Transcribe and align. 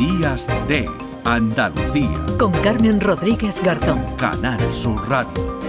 Días 0.00 0.46
de 0.66 0.88
Andalucía. 1.26 2.24
Con 2.38 2.52
Carmen 2.62 3.02
Rodríguez 3.02 3.54
Garzón. 3.62 4.02
Canal 4.16 4.58
Sur 4.72 4.98
Radio. 5.10 5.60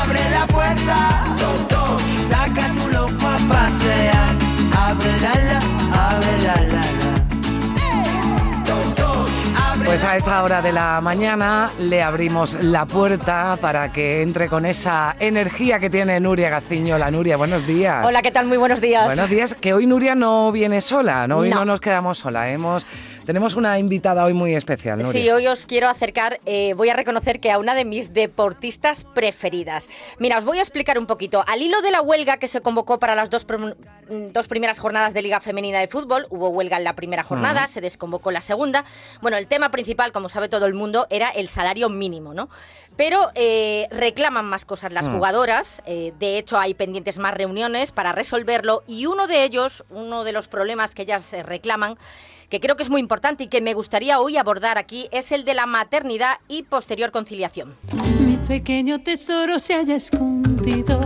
abre 0.00 0.30
la 0.30 0.46
puerta, 0.46 1.36
saca 2.30 2.68
tu 2.72 2.88
loco 2.88 3.26
a 3.26 3.38
pasear, 3.52 4.34
abre 4.72 6.40
la 6.42 6.79
Pues 9.90 10.04
a 10.04 10.16
esta 10.16 10.44
hora 10.44 10.62
de 10.62 10.70
la 10.70 11.00
mañana 11.00 11.68
le 11.80 12.00
abrimos 12.00 12.54
la 12.62 12.86
puerta 12.86 13.58
para 13.60 13.92
que 13.92 14.22
entre 14.22 14.48
con 14.48 14.64
esa 14.64 15.16
energía 15.18 15.80
que 15.80 15.90
tiene 15.90 16.20
Nuria 16.20 16.48
Gaciño. 16.48 16.96
La 16.96 17.10
Nuria, 17.10 17.36
buenos 17.36 17.66
días. 17.66 18.06
Hola, 18.06 18.22
¿qué 18.22 18.30
tal? 18.30 18.46
Muy 18.46 18.56
buenos 18.56 18.80
días. 18.80 19.06
Buenos 19.06 19.28
días, 19.28 19.56
que 19.56 19.74
hoy 19.74 19.88
Nuria 19.88 20.14
no 20.14 20.52
viene 20.52 20.80
sola, 20.80 21.26
¿no? 21.26 21.38
hoy 21.38 21.50
no, 21.50 21.56
No. 21.56 21.64
nos 21.64 21.80
quedamos 21.80 22.18
sola. 22.18 22.52
Hemos, 22.52 22.86
tenemos 23.30 23.54
una 23.54 23.78
invitada 23.78 24.24
hoy 24.24 24.32
muy 24.34 24.56
especial, 24.56 24.98
Nuria. 24.98 25.12
Sí, 25.22 25.30
hoy 25.30 25.46
os 25.46 25.64
quiero 25.64 25.88
acercar, 25.88 26.40
eh, 26.46 26.74
voy 26.74 26.88
a 26.88 26.94
reconocer 26.94 27.38
que 27.38 27.52
a 27.52 27.58
una 27.60 27.76
de 27.76 27.84
mis 27.84 28.12
deportistas 28.12 29.04
preferidas. 29.04 29.88
Mira, 30.18 30.36
os 30.38 30.44
voy 30.44 30.58
a 30.58 30.62
explicar 30.62 30.98
un 30.98 31.06
poquito. 31.06 31.44
Al 31.46 31.62
hilo 31.62 31.80
de 31.80 31.92
la 31.92 32.02
huelga 32.02 32.38
que 32.38 32.48
se 32.48 32.60
convocó 32.60 32.98
para 32.98 33.14
las 33.14 33.30
dos, 33.30 33.46
mm, 33.48 34.32
dos 34.32 34.48
primeras 34.48 34.80
jornadas 34.80 35.14
de 35.14 35.22
Liga 35.22 35.38
Femenina 35.40 35.78
de 35.78 35.86
Fútbol, 35.86 36.26
hubo 36.30 36.48
huelga 36.48 36.76
en 36.76 36.82
la 36.82 36.96
primera 36.96 37.22
jornada, 37.22 37.68
se 37.68 37.80
desconvocó 37.80 38.32
la 38.32 38.40
segunda. 38.40 38.84
Bueno, 39.20 39.36
el 39.36 39.46
tema 39.46 39.70
principal, 39.70 40.10
como 40.10 40.28
sabe 40.28 40.48
todo 40.48 40.66
el 40.66 40.74
mundo, 40.74 41.06
era 41.08 41.28
el 41.28 41.48
salario 41.48 41.88
mínimo, 41.88 42.34
¿no? 42.34 42.48
Pero 42.96 43.30
eh, 43.36 43.86
reclaman 43.92 44.44
más 44.46 44.64
cosas 44.64 44.92
las 44.92 45.06
Mm. 45.06 45.14
jugadoras. 45.14 45.82
eh, 45.86 46.12
de 46.18 46.36
hecho, 46.36 46.58
hay 46.58 46.74
pendientes 46.74 47.18
más 47.18 47.34
reuniones 47.34 47.92
para 47.92 48.10
resolverlo. 48.10 48.82
Y 48.88 49.06
uno 49.06 49.28
de 49.28 49.44
ellos, 49.44 49.84
uno 49.88 50.24
de 50.24 50.32
los 50.32 50.48
problemas 50.48 50.94
que 50.96 51.02
ellas 51.02 51.32
reclaman, 51.44 51.96
que 52.50 52.60
creo 52.60 52.76
que 52.76 52.82
es 52.82 52.90
muy 52.90 53.00
importante 53.00 53.44
y 53.44 53.46
que 53.46 53.60
me 53.60 53.74
gustaría 53.74 54.20
hoy 54.20 54.36
abordar 54.36 54.76
aquí, 54.76 55.08
es 55.12 55.30
el 55.32 55.44
de 55.44 55.54
la 55.54 55.66
maternidad 55.66 56.38
y 56.48 56.64
posterior 56.64 57.12
conciliación. 57.12 57.76
Mi 58.26 58.36
pequeño 58.36 59.00
tesoro 59.00 59.58
se 59.60 59.74
haya 59.74 59.94
escondido 59.94 61.00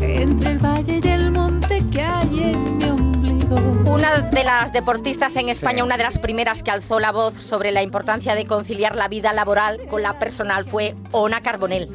entre 0.00 0.52
el 0.52 0.58
valle 0.58 1.00
y 1.04 1.08
el 1.08 1.30
monte 1.30 1.82
que 1.92 2.00
hay 2.00 2.42
en 2.44 2.78
mi 2.78 2.84
ombligo. 2.84 3.56
Una 3.92 4.20
de 4.20 4.42
las 4.42 4.72
deportistas 4.72 5.36
en 5.36 5.50
España, 5.50 5.78
Sí. 5.78 5.82
una 5.82 5.98
de 5.98 6.04
las 6.04 6.18
primeras 6.18 6.62
que 6.62 6.70
alzó 6.70 6.98
la 6.98 7.12
voz 7.12 7.34
sobre 7.34 7.70
la 7.70 7.82
importancia 7.82 8.34
de 8.34 8.46
conciliar 8.46 8.96
la 8.96 9.08
vida 9.08 9.34
laboral 9.34 9.80
con 9.90 10.02
la 10.02 10.18
personal 10.18 10.64
fue 10.64 10.94
Ona 11.12 11.42
Carbonell. 11.42 11.86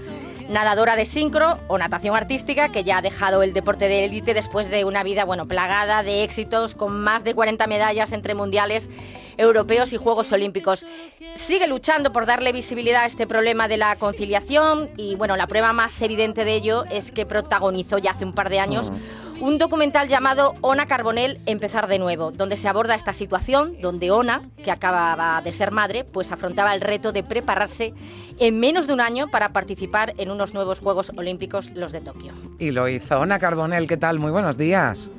Nadadora 0.49 0.95
de 0.95 1.05
sincro 1.05 1.59
o 1.67 1.77
natación 1.77 2.15
artística 2.15 2.69
que 2.69 2.83
ya 2.83 2.97
ha 2.97 3.01
dejado 3.03 3.43
el 3.43 3.53
deporte 3.53 3.87
de 3.87 4.05
élite 4.05 4.33
después 4.33 4.67
de 4.71 4.83
una 4.83 5.03
vida 5.03 5.23
bueno, 5.23 5.47
plagada 5.47 6.01
de 6.01 6.23
éxitos 6.23 6.73
con 6.73 6.99
más 7.01 7.23
de 7.23 7.35
40 7.35 7.67
medallas 7.67 8.11
entre 8.13 8.33
mundiales 8.33 8.89
europeos 9.37 9.93
y 9.93 9.97
Juegos 9.97 10.31
Olímpicos. 10.31 10.87
Sigue 11.35 11.67
luchando 11.67 12.11
por 12.11 12.25
darle 12.25 12.51
visibilidad 12.51 13.03
a 13.03 13.05
este 13.05 13.27
problema 13.27 13.67
de 13.67 13.77
la 13.77 13.95
conciliación 13.97 14.89
y 14.97 15.13
bueno, 15.13 15.37
la 15.37 15.45
prueba 15.45 15.71
más 15.71 16.01
evidente 16.01 16.43
de 16.45 16.55
ello 16.55 16.83
es 16.89 17.11
que 17.11 17.27
protagonizó 17.27 17.99
ya 17.99 18.11
hace 18.11 18.25
un 18.25 18.33
par 18.33 18.49
de 18.49 18.59
años 18.59 18.91
un 19.41 19.57
documental 19.57 20.07
llamado 20.07 20.53
Ona 20.61 20.85
Carbonell 20.85 21.39
Empezar 21.45 21.87
de 21.87 21.99
nuevo, 21.99 22.31
donde 22.31 22.57
se 22.57 22.67
aborda 22.67 22.95
esta 22.95 23.13
situación, 23.13 23.75
donde 23.81 24.11
Ona, 24.11 24.41
que 24.63 24.71
acababa 24.71 25.41
de 25.41 25.53
ser 25.53 25.71
madre, 25.71 26.03
pues 26.03 26.31
afrontaba 26.31 26.73
el 26.73 26.81
reto 26.81 27.11
de 27.11 27.23
prepararse 27.23 27.93
en 28.39 28.59
menos 28.59 28.87
de 28.87 28.93
un 28.93 29.01
año 29.01 29.27
para 29.29 29.49
participar 29.53 30.13
en 30.17 30.31
unos 30.31 30.53
nuevos 30.53 30.79
Juegos 30.79 31.11
Olímpicos, 31.15 31.71
los 31.75 31.91
de 31.91 32.01
Tokio. 32.01 32.33
Y 32.57 32.71
lo 32.71 32.87
hizo 32.87 33.21
Ana 33.21 33.39
Carbonell, 33.39 33.87
¿qué 33.87 33.97
tal? 33.97 34.19
Muy 34.19 34.31
buenos 34.31 34.57
días. 34.57 35.09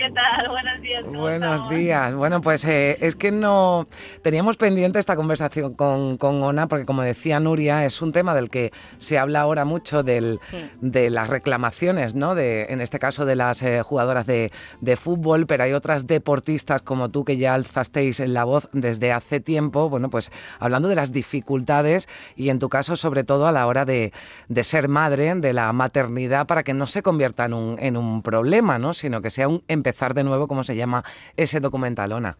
¿Qué 0.00 0.10
tal? 0.12 0.48
Buenos 0.48 0.80
días. 0.80 1.04
¿cómo 1.04 1.20
Buenos 1.20 1.54
estamos? 1.56 1.74
días. 1.78 2.14
Bueno, 2.14 2.40
pues 2.40 2.64
eh, 2.64 2.96
es 3.02 3.16
que 3.16 3.30
no 3.30 3.86
teníamos 4.22 4.56
pendiente 4.56 4.98
esta 4.98 5.14
conversación 5.14 5.74
con, 5.74 6.16
con 6.16 6.42
Ona, 6.42 6.68
porque 6.68 6.86
como 6.86 7.02
decía 7.02 7.38
Nuria, 7.38 7.84
es 7.84 8.00
un 8.00 8.10
tema 8.12 8.34
del 8.34 8.48
que 8.48 8.72
se 8.96 9.18
habla 9.18 9.42
ahora 9.42 9.66
mucho 9.66 10.02
del, 10.02 10.40
Sí. 10.50 10.70
de 10.80 11.10
las 11.10 11.28
reclamaciones, 11.28 12.14
¿no? 12.14 12.34
De, 12.34 12.66
en 12.70 12.80
este 12.80 12.98
caso 12.98 13.26
de 13.26 13.36
las 13.36 13.62
eh, 13.62 13.82
jugadoras 13.82 14.24
de, 14.26 14.50
de 14.80 14.96
fútbol, 14.96 15.46
pero 15.46 15.64
hay 15.64 15.74
otras 15.74 16.06
deportistas 16.06 16.80
como 16.80 17.10
tú 17.10 17.26
que 17.26 17.36
ya 17.36 17.52
alzasteis 17.52 18.20
la 18.20 18.44
voz 18.44 18.70
desde 18.72 19.12
hace 19.12 19.40
tiempo, 19.40 19.90
bueno, 19.90 20.08
pues 20.08 20.32
hablando 20.60 20.88
de 20.88 20.94
las 20.94 21.12
dificultades 21.12 22.08
y 22.36 22.48
en 22.48 22.58
tu 22.58 22.70
caso 22.70 22.96
sobre 22.96 23.22
todo 23.22 23.46
a 23.46 23.52
la 23.52 23.66
hora 23.66 23.84
de, 23.84 24.14
de 24.48 24.64
ser 24.64 24.88
madre, 24.88 25.34
de 25.34 25.52
la 25.52 25.70
maternidad, 25.74 26.46
para 26.46 26.62
que 26.62 26.72
no 26.72 26.86
se 26.86 27.02
convierta 27.02 27.44
en 27.44 27.52
un, 27.52 27.76
en 27.78 27.98
un 27.98 28.22
problema, 28.22 28.78
¿no? 28.78 28.94
Sino 28.94 29.20
que 29.20 29.28
sea 29.28 29.46
un 29.46 29.62
empezar 29.90 30.14
de 30.14 30.22
nuevo, 30.22 30.46
como 30.46 30.62
se 30.62 30.76
llama 30.76 31.02
ese 31.36 31.60
documental, 31.60 32.12
Ona. 32.12 32.38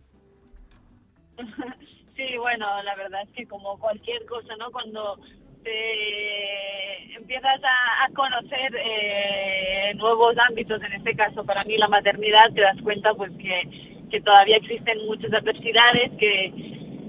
Sí, 2.17 2.37
bueno, 2.37 2.67
la 2.83 2.95
verdad 2.97 3.23
es 3.23 3.31
que 3.35 3.47
como 3.47 3.79
cualquier 3.79 4.27
cosa, 4.27 4.55
¿no? 4.59 4.71
Cuando 4.71 5.19
te 5.65 7.15
empiezas 7.17 7.59
a, 7.65 8.05
a 8.05 8.09
conocer 8.15 8.77
eh, 8.77 9.95
nuevos 9.97 10.37
ámbitos, 10.47 10.83
en 10.85 10.93
este 10.93 11.17
caso 11.17 11.43
para 11.47 11.65
mí 11.65 11.79
la 11.79 11.89
maternidad, 11.89 12.53
te 12.55 12.61
das 12.61 12.77
cuenta 12.83 13.15
pues 13.15 13.33
que, 13.39 14.05
que 14.11 14.21
todavía 14.21 14.59
existen 14.59 14.99
muchas 15.07 15.33
adversidades, 15.33 16.11
que 16.19 16.45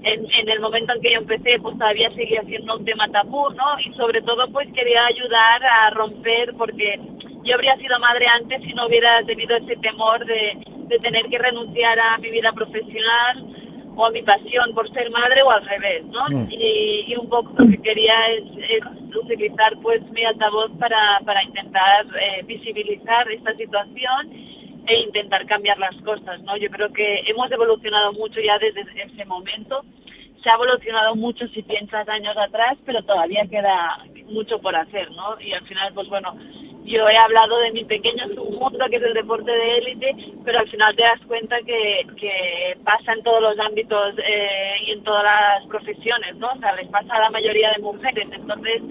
en, 0.02 0.30
en 0.30 0.48
el 0.48 0.60
momento 0.60 0.94
en 0.94 1.02
que 1.02 1.12
yo 1.12 1.18
empecé 1.18 1.58
pues 1.60 1.76
todavía 1.76 2.08
seguía 2.14 2.42
siendo 2.44 2.76
un 2.78 2.84
tema 2.86 3.06
tabú, 3.08 3.50
¿no? 3.50 3.78
Y 3.84 3.92
sobre 3.92 4.22
todo 4.22 4.50
pues 4.50 4.66
quería 4.72 5.04
ayudar 5.04 5.62
a 5.62 5.90
romper 5.90 6.54
porque 6.56 6.98
yo 7.44 7.54
habría 7.54 7.76
sido 7.76 7.98
madre 7.98 8.26
antes 8.34 8.62
si 8.62 8.72
no 8.74 8.86
hubiera 8.86 9.22
tenido 9.24 9.56
ese 9.56 9.76
temor 9.76 10.24
de, 10.24 10.58
de 10.88 10.98
tener 10.98 11.26
que 11.26 11.38
renunciar 11.38 11.98
a 11.98 12.18
mi 12.18 12.30
vida 12.30 12.52
profesional 12.52 13.44
o 13.96 14.06
a 14.06 14.10
mi 14.10 14.22
pasión 14.22 14.72
por 14.74 14.90
ser 14.92 15.10
madre 15.10 15.42
o 15.42 15.50
al 15.50 15.66
revés, 15.66 16.04
¿no? 16.06 16.26
Mm. 16.28 16.48
Y, 16.50 17.04
y 17.08 17.16
un 17.16 17.28
poco 17.28 17.52
lo 17.56 17.68
que 17.68 17.82
quería 17.82 18.14
es, 18.28 18.44
es 18.70 19.16
utilizar 19.16 19.76
pues 19.82 20.02
mi 20.10 20.24
altavoz 20.24 20.70
para, 20.78 21.20
para 21.24 21.42
intentar 21.44 22.06
eh, 22.20 22.42
visibilizar 22.44 23.30
esta 23.30 23.54
situación 23.54 24.32
e 24.86 25.00
intentar 25.00 25.46
cambiar 25.46 25.78
las 25.78 25.94
cosas, 26.02 26.40
¿no? 26.42 26.56
Yo 26.56 26.68
creo 26.70 26.92
que 26.92 27.20
hemos 27.26 27.50
evolucionado 27.52 28.12
mucho 28.14 28.40
ya 28.40 28.58
desde 28.58 28.80
ese 28.80 29.24
momento. 29.26 29.84
Se 30.42 30.50
ha 30.50 30.54
evolucionado 30.54 31.14
mucho 31.14 31.46
si 31.48 31.62
piensas 31.62 32.08
años 32.08 32.36
atrás, 32.36 32.76
pero 32.84 33.02
todavía 33.02 33.46
queda 33.48 34.04
mucho 34.26 34.58
por 34.60 34.74
hacer, 34.74 35.10
¿no? 35.12 35.40
Y 35.40 35.52
al 35.52 35.64
final, 35.66 35.92
pues 35.94 36.08
bueno, 36.08 36.36
yo 36.84 37.08
he 37.08 37.16
hablado 37.16 37.58
de 37.58 37.72
mi 37.72 37.84
pequeño 37.84 38.26
submundo, 38.34 38.86
que 38.90 38.96
es 38.96 39.02
el 39.02 39.14
deporte 39.14 39.50
de 39.50 39.78
élite, 39.78 40.16
pero 40.44 40.58
al 40.58 40.68
final 40.68 40.94
te 40.96 41.02
das 41.02 41.20
cuenta 41.26 41.56
que, 41.62 42.06
que 42.16 42.76
pasa 42.84 43.12
en 43.12 43.22
todos 43.22 43.40
los 43.40 43.58
ámbitos 43.58 44.14
eh, 44.18 44.74
y 44.86 44.92
en 44.92 45.02
todas 45.04 45.24
las 45.24 45.66
profesiones, 45.66 46.36
¿no? 46.36 46.50
O 46.52 46.58
sea, 46.58 46.74
les 46.74 46.88
pasa 46.88 47.14
a 47.14 47.20
la 47.20 47.30
mayoría 47.30 47.70
de 47.72 47.82
mujeres, 47.82 48.28
entonces 48.32 48.82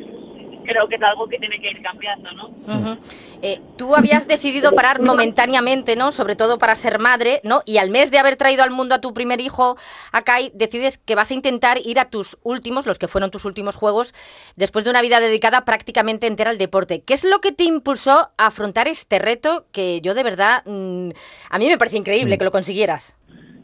creo 0.71 0.87
que 0.87 0.95
es 0.95 1.03
algo 1.03 1.27
que 1.27 1.37
tiene 1.37 1.59
que 1.59 1.69
ir 1.69 1.81
cambiando, 1.81 2.31
¿no? 2.31 2.47
Ujú. 2.47 2.97
Eh, 3.41 3.59
tú 3.77 3.95
habías 3.95 4.27
decidido 4.27 4.71
parar 4.73 5.01
momentáneamente, 5.01 5.95
¿no? 5.95 6.11
Sobre 6.11 6.35
todo 6.35 6.57
para 6.57 6.75
ser 6.75 6.99
madre, 6.99 7.41
¿no? 7.43 7.61
Y 7.65 7.77
al 7.77 7.89
mes 7.89 8.11
de 8.11 8.19
haber 8.19 8.35
traído 8.35 8.63
al 8.63 8.71
mundo 8.71 8.95
a 8.95 9.01
tu 9.01 9.13
primer 9.13 9.41
hijo, 9.41 9.77
Akai, 10.11 10.51
decides 10.53 10.97
que 10.97 11.15
vas 11.15 11.31
a 11.31 11.33
intentar 11.33 11.77
ir 11.83 11.99
a 11.99 12.09
tus 12.09 12.37
últimos, 12.43 12.85
los 12.85 12.99
que 12.99 13.07
fueron 13.07 13.31
tus 13.31 13.45
últimos 13.45 13.75
juegos, 13.75 14.13
después 14.55 14.85
de 14.85 14.91
una 14.91 15.01
vida 15.01 15.19
dedicada 15.19 15.65
prácticamente 15.65 16.27
entera 16.27 16.51
al 16.51 16.57
deporte. 16.57 17.03
¿Qué 17.03 17.13
es 17.13 17.23
lo 17.23 17.39
que 17.39 17.51
te 17.51 17.63
impulsó 17.63 18.31
a 18.37 18.45
afrontar 18.47 18.87
este 18.87 19.19
reto 19.19 19.65
que 19.71 20.01
yo 20.01 20.13
de 20.13 20.23
verdad, 20.23 20.63
mm, 20.65 21.09
a 21.49 21.59
mí 21.59 21.67
me 21.67 21.77
parece 21.77 21.97
increíble 21.97 22.37
que 22.37 22.45
lo 22.45 22.51
consiguieras? 22.51 23.17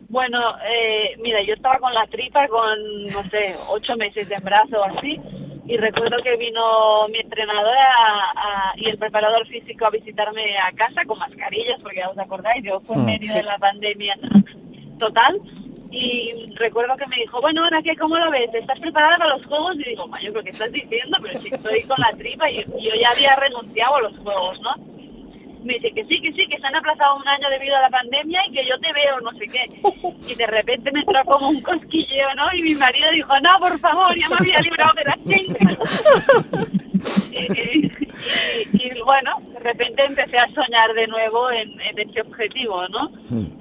Bueno, 0.10 0.40
eh, 0.66 1.18
mira, 1.20 1.44
yo 1.44 1.54
estaba 1.54 1.80
con 1.80 1.94
la 1.94 2.08
tripa 2.08 2.48
con, 2.48 3.04
no 3.06 3.24
sé, 3.24 3.56
ocho 3.70 3.96
meses 3.98 4.30
de 4.30 4.36
embarazo 4.36 4.80
o 4.80 4.84
así, 4.86 5.20
y 5.68 5.78
recuerdo 5.78 6.18
que 6.24 6.36
vino 6.38 7.08
mi 7.10 7.20
entrenadora 7.20 7.86
a- 7.98 8.32
a- 8.36 8.74
y 8.78 8.90
el 8.90 8.98
preparador 8.98 9.46
físico 9.48 9.86
a 9.86 9.90
visitarme 9.90 10.58
a 10.58 10.72
casa 10.72 11.04
con 11.06 11.20
mascarillas, 11.20 11.82
porque 11.84 11.98
ya 11.98 12.10
os 12.10 12.18
acordáis, 12.18 12.64
yo 12.64 12.80
fue 12.82 12.96
en 12.96 13.02
Mm. 13.02 13.06
medio 13.06 13.28
Sí. 13.32 13.38
de 13.38 13.44
la 13.44 13.58
pandemia 13.58 14.16
total, 15.00 15.40
y 15.92 16.52
recuerdo 16.56 16.96
que 16.98 17.08
me 17.08 17.16
dijo, 17.18 17.40
bueno, 17.42 17.64
ahora 17.64 17.82
qué, 17.82 17.96
¿cómo 17.96 18.18
lo 18.18 18.30
ves? 18.32 18.54
¿Estás 18.54 18.80
preparada 18.80 19.18
para 19.18 19.38
los 19.38 19.46
juegos? 19.46 19.76
Y 19.80 19.84
digo, 19.90 20.08
ma, 20.08 20.22
yo 20.22 20.32
creo 20.32 20.44
que 20.44 20.50
estás 20.52 20.72
diciendo, 20.72 21.18
pero 21.22 21.40
si 21.40 21.54
estoy 21.54 21.84
con 21.84 21.98
la 22.00 22.12
tripa 22.18 22.50
y 22.50 22.64
yo 22.64 22.92
ya 23.00 23.10
había 23.10 23.36
renunciado 23.36 23.96
a 23.96 24.02
los 24.02 24.18
juegos, 24.20 24.60
¿no? 24.62 24.74
Me 25.68 25.74
dice 25.76 25.92
que 25.92 26.06
sí, 26.06 26.20
que 26.22 26.32
sí, 26.34 26.48
que 26.48 26.58
se 26.58 26.66
han 26.68 26.76
aplazado 26.76 27.18
un 27.18 27.28
año 27.28 27.50
debido 27.50 27.76
a 27.76 27.82
la 27.82 27.90
pandemia 27.90 28.42
y 28.48 28.54
que 28.54 28.66
yo 28.66 28.78
te 28.80 28.92
veo, 28.94 29.20
no 29.22 29.32
sé 29.34 29.48
qué. 29.48 29.66
Y 30.32 30.36
de 30.36 30.48
repente 30.48 30.92
me 30.92 31.02
entró 31.02 31.24
como 31.26 31.50
un 31.50 31.62
cosquilleo, 31.62 32.34
¿no? 32.36 32.46
Y 32.56 32.62
mi 32.64 32.76
marido 32.76 33.12
dijo, 33.12 33.40
no, 33.42 33.60
por 33.60 33.80
favor, 33.80 34.18
ya 34.18 34.30
me 34.30 34.36
había 34.40 34.60
librado 34.62 34.94
de 34.94 35.04
la 35.04 35.18
cinta. 35.28 36.68
y, 37.32 37.86
y- 37.86 37.92
y, 38.74 39.02
bueno, 39.06 39.32
de 39.54 39.60
repente 39.60 40.04
empecé 40.04 40.38
a 40.40 40.48
soñar 40.54 40.92
de 40.94 41.08
nuevo 41.08 41.50
en, 41.52 41.80
en 41.80 42.00
ese 42.10 42.22
objetivo, 42.22 42.88
¿no? 42.90 43.12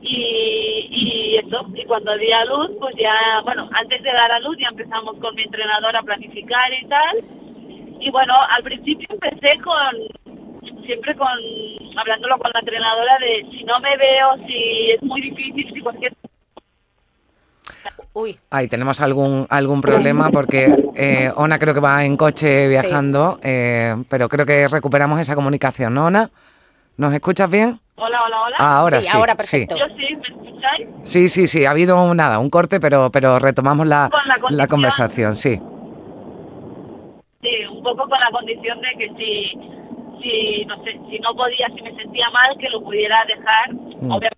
Y, 0.03 0.89
y 0.91 1.37
eso, 1.37 1.67
y 1.75 1.85
cuando 1.85 2.17
di 2.17 2.33
a 2.33 2.45
luz, 2.47 2.71
pues 2.81 2.95
ya, 2.97 3.41
bueno, 3.45 3.69
antes 3.75 4.03
de 4.03 4.11
dar 4.13 4.33
a 4.33 4.41
luz 4.41 4.57
ya 4.59 4.69
empezamos 4.69 5.17
con 5.19 5.35
mi 5.35 5.43
entrenador 5.43 5.95
a 5.97 6.03
planificar 6.03 6.73
y 6.73 6.87
tal. 6.87 7.17
Y 8.01 8.11
bueno, 8.11 8.35
al 8.51 8.63
principio 8.63 9.07
empecé 9.11 9.59
con 9.61 9.97
siempre 10.87 11.15
con 11.17 11.29
hablándolo 11.99 12.39
con 12.39 12.51
la 12.55 12.61
entrenadora 12.61 13.19
de 13.19 13.47
si 13.51 13.65
no 13.65 13.79
me 13.81 13.97
veo, 13.97 14.37
si 14.47 14.91
es 14.93 15.03
muy 15.03 15.21
difícil, 15.21 15.71
si 15.75 15.81
cualquier 15.81 16.13
Uy, 18.13 18.39
Ahí 18.51 18.67
tenemos 18.69 19.01
algún, 19.03 19.47
algún 19.51 19.83
problema 19.83 20.31
porque 20.31 20.75
eh, 20.95 21.31
Ona 21.37 21.59
creo 21.59 21.75
que 21.75 21.81
va 21.81 22.03
en 22.05 22.17
coche 22.17 22.67
viajando, 22.67 23.39
eh, 23.43 23.95
pero 24.09 24.29
creo 24.31 24.47
que 24.47 24.69
recuperamos 24.69 25.21
esa 25.21 25.35
comunicación, 25.35 25.93
¿no, 25.93 26.07
Ona? 26.07 26.31
¿Nos 26.97 27.13
escuchas 27.13 27.51
bien? 27.51 27.79
Hola, 27.97 28.23
hola, 28.25 28.41
hola. 28.41 28.57
Ah, 28.59 28.79
ahora 28.79 29.03
Sí, 29.03 29.05
sí. 29.11 29.17
ahora 29.19 29.33
sí. 29.33 29.37
perfecto. 29.67 29.77
Yo 29.79 29.85
sí, 29.97 30.17
¿me 30.17 30.29
escucháis? 30.47 30.89
Sí, 31.05 31.29
sí, 31.29 31.47
sí, 31.47 31.67
ha 31.67 31.73
habido 31.73 32.03
un- 32.03 32.17
nada, 32.17 32.39
un 32.39 32.49
corte, 32.49 32.81
pero, 32.81 33.11
pero 33.11 33.39
retomamos 33.39 33.87
la, 33.87 34.09
Con 34.11 34.57
la 34.57 34.67
conversación, 34.67 35.37
sí. 35.37 35.61
Sí, 37.43 37.65
un 37.71 37.83
poco 37.83 38.09
con 38.09 38.19
la 38.19 38.31
condición 38.33 38.81
de 38.81 38.89
que 38.99 39.09
si, 39.19 39.61
si, 40.31 40.65
no 40.67 40.83
sé, 40.85 40.93
si 41.11 41.19
no 41.21 41.35
podía, 41.35 41.69
si 41.75 41.83
me 41.83 41.95
sentía 41.95 42.29
mal, 42.31 42.57
que 42.59 42.69
lo 42.71 42.81
pudiera 42.83 43.25
dejar, 43.27 43.73
Mm. 43.73 44.11
obviamente, 44.13 44.37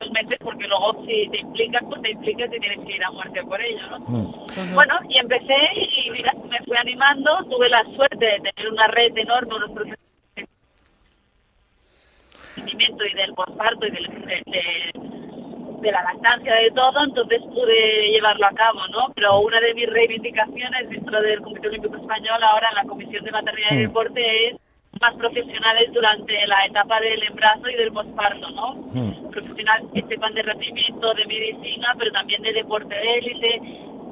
dos 0.00 0.10
meses, 0.12 0.38
porque 0.42 0.66
luego 0.68 1.04
si 1.06 1.28
te 1.30 1.38
implicas, 1.40 1.82
pues 1.88 2.02
te 2.02 2.10
implicas 2.10 2.50
y 2.54 2.60
tienes 2.60 2.86
que 2.86 2.92
ir 2.96 3.04
a 3.04 3.10
muerte 3.10 3.42
por 3.44 3.60
ello, 3.60 3.86
¿no? 3.90 3.98
Mm. 4.00 4.74
Bueno, 4.74 4.94
y 5.08 5.18
empecé 5.18 5.56
y 5.76 6.10
mira, 6.10 6.32
me 6.50 6.58
fui 6.64 6.76
animando, 6.76 7.30
tuve 7.50 7.68
la 7.68 7.84
suerte 7.96 8.24
de 8.24 8.40
tener 8.50 8.72
una 8.72 8.86
red 8.88 9.16
enorme, 9.16 9.54
unos 9.54 9.70
profesores 9.70 9.98
y 12.56 13.14
del 13.16 13.34
posparto 13.34 13.86
y 13.86 13.90
del, 13.90 14.06
de, 14.26 14.42
de- 14.46 14.92
de 15.82 15.90
la 15.90 16.02
lactancia, 16.04 16.54
de 16.54 16.70
todo, 16.70 17.02
entonces 17.04 17.40
pude 17.42 18.02
llevarlo 18.12 18.46
a 18.46 18.52
cabo, 18.52 18.86
¿no? 18.92 19.12
Pero 19.16 19.40
una 19.40 19.58
de 19.60 19.74
mis 19.74 19.88
reivindicaciones 19.90 20.88
dentro 20.88 21.20
del 21.20 21.40
Comité 21.40 21.66
Olímpico 21.68 21.96
Español, 21.96 22.40
ahora 22.40 22.68
en 22.68 22.74
la 22.76 22.84
Comisión 22.84 23.24
de 23.24 23.32
Maternidad 23.32 23.70
y 23.72 23.74
Mm. 23.78 23.82
Deporte, 23.88 24.48
es 24.48 24.56
más 25.00 25.14
profesionales 25.14 25.90
durante 25.92 26.46
la 26.46 26.64
etapa 26.66 27.00
del 27.00 27.22
embarazo 27.22 27.68
y 27.68 27.74
del 27.74 27.92
posparto, 27.92 28.50
¿no? 28.50 28.74
Mm. 28.92 29.30
profesionales 29.30 29.88
que 29.94 30.02
sepan 30.02 30.34
de 30.34 30.42
rendimiento, 30.42 31.14
de 31.14 31.26
medicina, 31.26 31.88
pero 31.98 32.12
también 32.12 32.42
de 32.42 32.52
deporte 32.52 32.94
de 32.94 33.14
élite, 33.18 33.60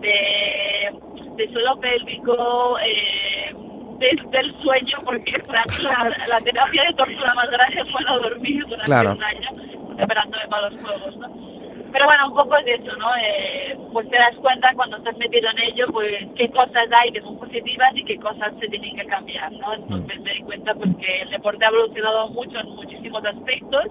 de, 0.00 0.90
de 1.36 1.52
suelo 1.52 1.78
pélvico, 1.78 2.78
eh, 2.80 3.54
del, 3.98 4.30
del 4.30 4.62
sueño, 4.62 4.98
porque 5.04 5.38
para 5.46 5.62
mí 5.64 5.82
la, 5.82 6.08
la 6.28 6.40
terapia 6.40 6.84
de 6.84 6.94
tortura 6.94 7.34
más 7.34 7.50
grande 7.50 7.84
fue 7.92 8.02
no 8.04 8.18
dormir 8.20 8.62
durante 8.66 8.86
Claro. 8.86 9.12
un 9.12 9.22
año, 9.22 9.48
preparándome 9.96 10.48
para 10.48 10.70
los 10.70 10.80
juegos, 10.80 11.16
¿no? 11.18 11.49
Pero 11.92 12.06
bueno, 12.06 12.28
un 12.28 12.34
poco 12.34 12.56
es 12.58 12.80
eso, 12.80 12.96
¿no? 12.96 13.08
Eh, 13.16 13.76
pues 13.92 14.08
te 14.08 14.16
das 14.16 14.34
cuenta 14.36 14.72
cuando 14.74 14.96
estás 14.96 15.16
metido 15.16 15.50
en 15.50 15.58
ello, 15.72 15.86
pues 15.92 16.26
qué 16.36 16.48
cosas 16.50 16.86
hay 16.92 17.10
que 17.12 17.20
son 17.20 17.38
positivas 17.38 17.90
y 17.94 18.04
qué 18.04 18.16
cosas 18.16 18.52
se 18.60 18.68
tienen 18.68 18.94
que 18.96 19.06
cambiar, 19.06 19.50
¿no? 19.52 19.74
Entonces 19.74 20.20
me 20.20 20.34
di 20.34 20.42
cuenta 20.42 20.74
pues 20.74 20.90
que 20.96 21.22
el 21.22 21.30
deporte 21.30 21.64
ha 21.64 21.68
evolucionado 21.68 22.28
mucho 22.28 22.58
en 22.60 22.68
muchísimos 22.70 23.24
aspectos 23.24 23.86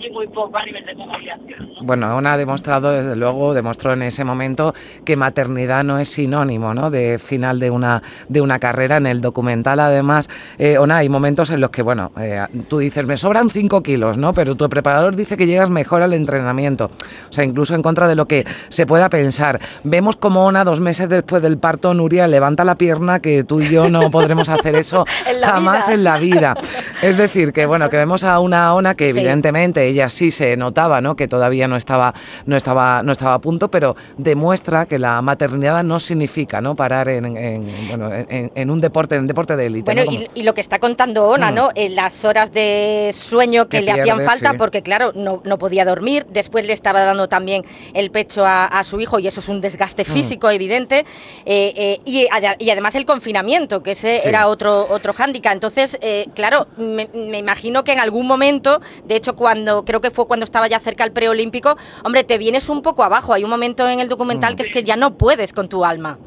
y 0.00 0.10
muy 0.12 0.26
poco 0.28 0.56
a 0.56 0.64
nivel 0.64 0.84
de 0.86 0.94
comunicación, 0.94 1.68
¿no? 1.74 1.80
Bueno, 1.82 2.16
Ona 2.16 2.34
ha 2.34 2.36
demostrado, 2.38 2.90
desde 2.92 3.16
luego, 3.16 3.54
demostró 3.54 3.92
en 3.92 4.02
ese 4.02 4.24
momento 4.24 4.74
que 5.04 5.16
maternidad 5.16 5.82
no 5.84 5.98
es 5.98 6.08
sinónimo 6.08 6.74
¿no? 6.74 6.90
de 6.90 7.18
final 7.18 7.58
de 7.58 7.70
una, 7.70 8.02
de 8.28 8.40
una 8.40 8.58
carrera. 8.58 8.96
En 8.98 9.06
el 9.06 9.20
documental, 9.20 9.80
además, 9.80 10.28
eh, 10.58 10.78
Ona, 10.78 10.98
hay 10.98 11.08
momentos 11.08 11.50
en 11.50 11.60
los 11.60 11.70
que, 11.70 11.82
bueno, 11.82 12.12
eh, 12.20 12.40
tú 12.68 12.78
dices, 12.78 13.06
me 13.06 13.16
sobran 13.16 13.50
5 13.50 13.82
kilos, 13.82 14.16
¿no? 14.18 14.32
Pero 14.34 14.56
tu 14.56 14.68
preparador 14.68 15.16
dice 15.16 15.36
que 15.36 15.46
llegas 15.46 15.70
mejor 15.70 16.02
al 16.02 16.12
entrenamiento. 16.12 16.86
O 17.28 17.32
sea, 17.32 17.44
incluso 17.44 17.74
en 17.74 17.82
contra 17.82 18.08
de 18.08 18.14
lo 18.14 18.26
que 18.26 18.44
se 18.68 18.86
pueda 18.86 19.08
pensar. 19.08 19.58
Vemos 19.84 20.16
como 20.16 20.44
Ona, 20.46 20.64
dos 20.64 20.80
meses 20.80 21.08
después 21.08 21.42
del 21.42 21.58
parto, 21.58 21.94
Nuria 21.94 22.26
levanta 22.26 22.64
la 22.64 22.74
pierna, 22.76 23.20
que 23.20 23.44
tú 23.44 23.60
y 23.60 23.68
yo 23.70 23.88
no 23.88 24.10
podremos 24.10 24.48
hacer 24.48 24.74
eso 24.74 25.04
En 25.30 25.40
jamás 25.40 25.86
vida. 25.86 25.94
en 25.94 26.04
la 26.04 26.18
vida. 26.18 26.54
Es 27.02 27.16
decir, 27.16 27.52
que 27.52 27.66
bueno, 27.66 27.88
que 27.88 27.96
vemos 27.96 28.24
a 28.24 28.38
una 28.40 28.74
Ona 28.74 28.94
que 28.94 29.12
Sí. 29.12 29.18
evidentemente 29.18 29.89
ella 29.90 30.08
sí 30.08 30.30
se 30.30 30.56
notaba, 30.56 31.00
¿no? 31.00 31.16
Que 31.16 31.28
todavía 31.28 31.68
no 31.68 31.76
estaba, 31.76 32.14
no 32.46 32.56
estaba, 32.56 33.02
no 33.02 33.12
estaba 33.12 33.34
a 33.34 33.38
punto, 33.40 33.68
pero 33.70 33.96
demuestra 34.18 34.86
que 34.86 34.98
la 34.98 35.20
maternidad 35.22 35.82
no 35.82 35.98
significa, 36.00 36.60
¿no? 36.60 36.74
Parar 36.76 37.08
en, 37.08 37.36
en- 37.36 37.88
bueno, 37.88 38.10
en, 38.12 38.50
en 38.54 38.70
un 38.70 38.80
deporte, 38.80 39.14
en 39.14 39.22
un 39.22 39.26
deporte 39.26 39.56
de 39.56 39.66
élite. 39.66 39.92
Bueno, 39.94 40.10
y, 40.10 40.28
y 40.34 40.42
lo 40.42 40.54
que 40.54 40.60
está 40.60 40.78
contando 40.78 41.28
Ona, 41.28 41.50
Mm. 41.50 41.54
¿no? 41.54 41.70
En 41.74 41.94
las 41.96 42.24
horas 42.24 42.52
de 42.52 43.10
sueño 43.14 43.68
que, 43.68 43.78
Que 43.78 43.82
le 43.84 43.92
hacían 43.92 44.20
falta, 44.20 44.50
sí. 44.52 44.56
porque 44.58 44.82
claro, 44.82 45.12
no, 45.14 45.40
no 45.44 45.58
podía 45.58 45.84
dormir, 45.84 46.26
después 46.30 46.66
le 46.66 46.72
estaba 46.72 47.00
dando 47.00 47.28
también 47.28 47.64
el 47.94 48.10
pecho 48.10 48.44
a, 48.46 48.66
a 48.66 48.84
su 48.84 49.00
hijo 49.00 49.18
y 49.18 49.26
eso 49.26 49.40
es 49.40 49.48
un 49.48 49.60
desgaste 49.60 50.02
Mm. 50.02 50.06
físico 50.06 50.50
evidente, 50.50 51.04
eh, 51.44 51.72
eh, 51.76 52.00
y, 52.04 52.26
ade- 52.28 52.56
y 52.58 52.70
además 52.70 52.94
el 52.94 53.04
confinamiento, 53.04 53.82
que 53.82 53.92
ese 53.92 54.18
Sí. 54.18 54.28
era 54.28 54.46
otro, 54.48 54.86
otro 54.90 55.12
hándicap. 55.12 55.52
Entonces, 55.52 55.98
eh, 56.00 56.26
claro, 56.34 56.66
me, 56.76 57.08
me 57.14 57.38
imagino 57.38 57.84
que 57.84 57.92
en 57.92 58.00
algún 58.00 58.26
momento, 58.26 58.80
de 59.04 59.16
hecho, 59.16 59.34
cuando 59.36 59.79
creo 59.84 60.00
que 60.00 60.10
fue 60.10 60.26
cuando 60.26 60.44
estaba 60.44 60.68
ya 60.68 60.78
cerca 60.78 61.04
el 61.04 61.12
preolímpico, 61.12 61.76
hombre, 62.04 62.24
te 62.24 62.38
vienes 62.38 62.68
un 62.68 62.82
poco 62.82 63.02
abajo. 63.02 63.32
Hay 63.32 63.44
un 63.44 63.50
momento 63.50 63.88
en 63.88 64.00
el 64.00 64.08
documental 64.08 64.54
Mm. 64.54 64.56
que 64.56 64.62
es 64.62 64.70
que 64.70 64.84
ya 64.84 64.96
no 64.96 65.16
puedes 65.16 65.52
con 65.52 65.68
tu 65.68 65.84
alma. 65.84 66.18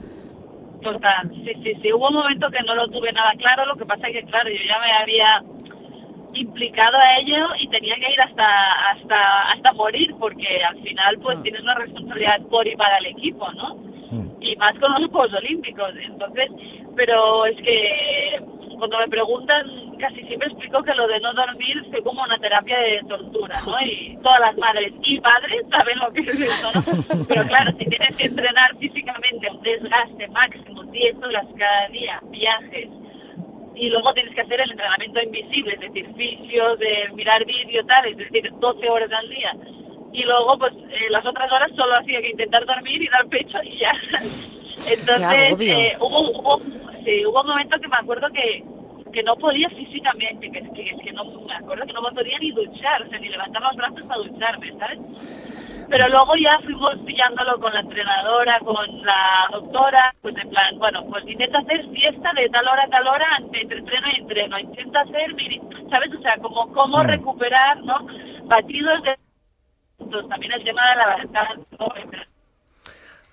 Total, 0.82 1.30
sí, 1.46 1.52
sí, 1.64 1.74
sí. 1.82 1.90
Hubo 1.96 2.10
un 2.10 2.16
momento 2.16 2.50
que 2.52 2.62
no 2.64 2.76
lo 2.76 2.88
tuve 2.90 3.12
nada 3.14 3.32
claro, 3.38 3.66
lo 3.66 3.76
que 3.76 3.86
pasa 3.86 4.08
es 4.08 4.14
que, 4.14 4.24
claro, 4.30 4.50
yo 4.50 4.58
ya 4.68 4.80
me 4.80 4.92
había 4.92 5.44
implicado 6.34 6.98
a 6.98 7.20
ello 7.20 7.46
y 7.60 7.68
tenía 7.70 7.96
que 7.96 8.12
ir 8.12 8.20
hasta 8.20 8.46
hasta 8.92 9.52
hasta 9.52 9.72
morir 9.74 10.16
porque 10.20 10.64
al 10.68 10.82
final 10.82 11.20
pues 11.20 11.42
tienes 11.44 11.62
una 11.62 11.76
responsabilidad 11.76 12.42
por 12.50 12.68
y 12.68 12.76
para 12.76 12.98
el 12.98 13.06
equipo, 13.06 13.50
¿no? 13.54 13.76
Mm. 14.12 14.42
Y 14.42 14.56
más 14.58 14.78
con 14.80 14.92
los 15.00 15.10
Juegos 15.12 15.34
Olímpicos. 15.34 15.92
Entonces, 16.06 16.50
pero 16.96 17.46
es 17.46 17.56
que 17.58 18.42
cuando 18.78 18.98
me 19.00 19.08
preguntan 19.08 19.96
casi 20.00 20.22
siempre 20.24 20.50
explico 20.74 20.84
que 20.84 20.94
lo 20.96 21.08
de 21.08 21.20
no 21.20 21.34
dormir 21.34 21.86
fue 21.90 22.02
como 22.04 22.24
una 22.24 22.38
terapia 22.38 22.78
de 22.78 23.02
tortura, 23.08 23.60
¿no? 23.66 23.80
Y 23.82 24.18
todas 24.22 24.40
las 24.40 24.58
madres 24.58 24.94
y 25.04 25.20
padres 25.20 25.62
saben 25.70 26.00
lo 26.00 26.12
que 26.12 26.22
es 26.22 26.40
eso, 26.40 26.72
¿no? 26.74 27.26
Pero 27.28 27.46
claro, 27.46 27.72
si 27.78 27.86
tienes 27.86 28.18
que 28.18 28.26
entrenar 28.26 28.76
físicamente 28.78 29.50
un 29.52 29.62
desgaste 29.62 30.28
máximo, 30.30 30.84
10 30.84 31.18
horas 31.18 31.46
cada 31.58 31.88
día, 31.90 32.20
viajes, 32.30 32.90
y 33.76 33.90
luego 33.90 34.14
tienes 34.14 34.34
que 34.36 34.42
hacer 34.42 34.62
el 34.62 34.72
entrenamiento 34.72 35.22
invisible, 35.22 35.74
es 35.74 35.80
decir, 35.80 36.08
fisios, 36.16 36.80
de 36.80 37.10
mirar 37.14 37.44
vídeo, 37.46 37.84
tal, 37.86 38.06
es 38.06 38.18
decir, 38.18 38.50
12 38.52 38.90
horas 38.90 39.12
al 39.12 39.30
día. 39.30 39.52
Y 40.12 40.24
luego, 40.24 40.58
pues, 40.60 40.74
eh, 40.74 41.10
las 41.10 41.26
otras 41.26 41.52
horas 41.52 41.72
solo 41.76 41.96
hacía 41.98 42.22
que 42.22 42.30
intentar 42.30 42.66
dormir 42.66 43.02
y 43.02 43.08
dar 43.10 43.28
pecho 43.28 43.58
y 43.64 43.80
ya. 43.80 43.94
Entonces, 44.92 45.56
eh, 45.60 45.98
hubo, 46.00 46.32
hubo, 46.32 46.60
sí, 47.04 47.26
hubo 47.26 47.42
un 47.42 47.48
momento 47.48 47.80
que 47.80 47.88
me 47.88 47.98
acuerdo 47.98 48.28
que, 48.30 48.64
que 49.14 49.24
no 49.24 49.36
podía 49.36 49.70
físicamente, 49.70 50.52
que, 50.52 50.62
que, 50.74 50.98
que 51.04 51.14
no, 51.14 51.24
me 51.26 51.54
acuerdo 51.54 51.86
que 51.86 51.94
no 51.94 52.02
podía 52.02 52.38
ni 52.40 52.52
duchar, 52.52 53.04
o 53.04 53.10
sea, 53.10 53.20
ni 53.20 53.30
levantar 53.30 53.62
los 53.62 53.76
brazos 53.76 54.02
para 54.08 54.22
ducharme, 54.22 54.74
¿sabes? 54.80 55.00
Pero 55.90 56.10
luego 56.10 56.36
ya 56.38 56.58
fuimos 56.60 56.98
pillándolo 57.06 57.60
con 57.60 57.74
la 57.74 57.82
entrenadora, 57.82 58.60
con 58.60 59.06
la 59.06 59.48
doctora, 59.52 60.14
pues 60.22 60.36
en 60.38 60.50
plan, 60.50 60.80
bueno, 60.80 61.06
pues 61.10 61.24
intenta 61.28 61.60
hacer 61.60 61.88
fiesta 61.90 62.32
de 62.34 62.50
tal 62.50 62.68
hora 62.68 62.84
a 62.84 62.90
tal 62.90 63.08
hora 63.08 63.28
entre 63.40 63.78
entreno 63.78 64.08
y 64.12 64.20
entreno, 64.22 64.60
intenta 64.60 65.02
hacer, 65.02 65.36
¿sabes? 65.90 66.14
O 66.18 66.22
sea, 66.22 66.38
como 66.38 66.72
cómo 66.74 67.04
Mm. 67.04 67.08
recuperar, 67.08 67.78
¿no? 67.84 68.08
Batidos 68.46 69.04
de... 69.04 69.16
Entonces, 70.00 70.30
también 70.30 70.54
el 70.54 70.64
tema 70.64 70.90
de 70.90 70.96
la 70.96 71.18
lactancia, 71.18 71.66
¿no? 71.80 72.33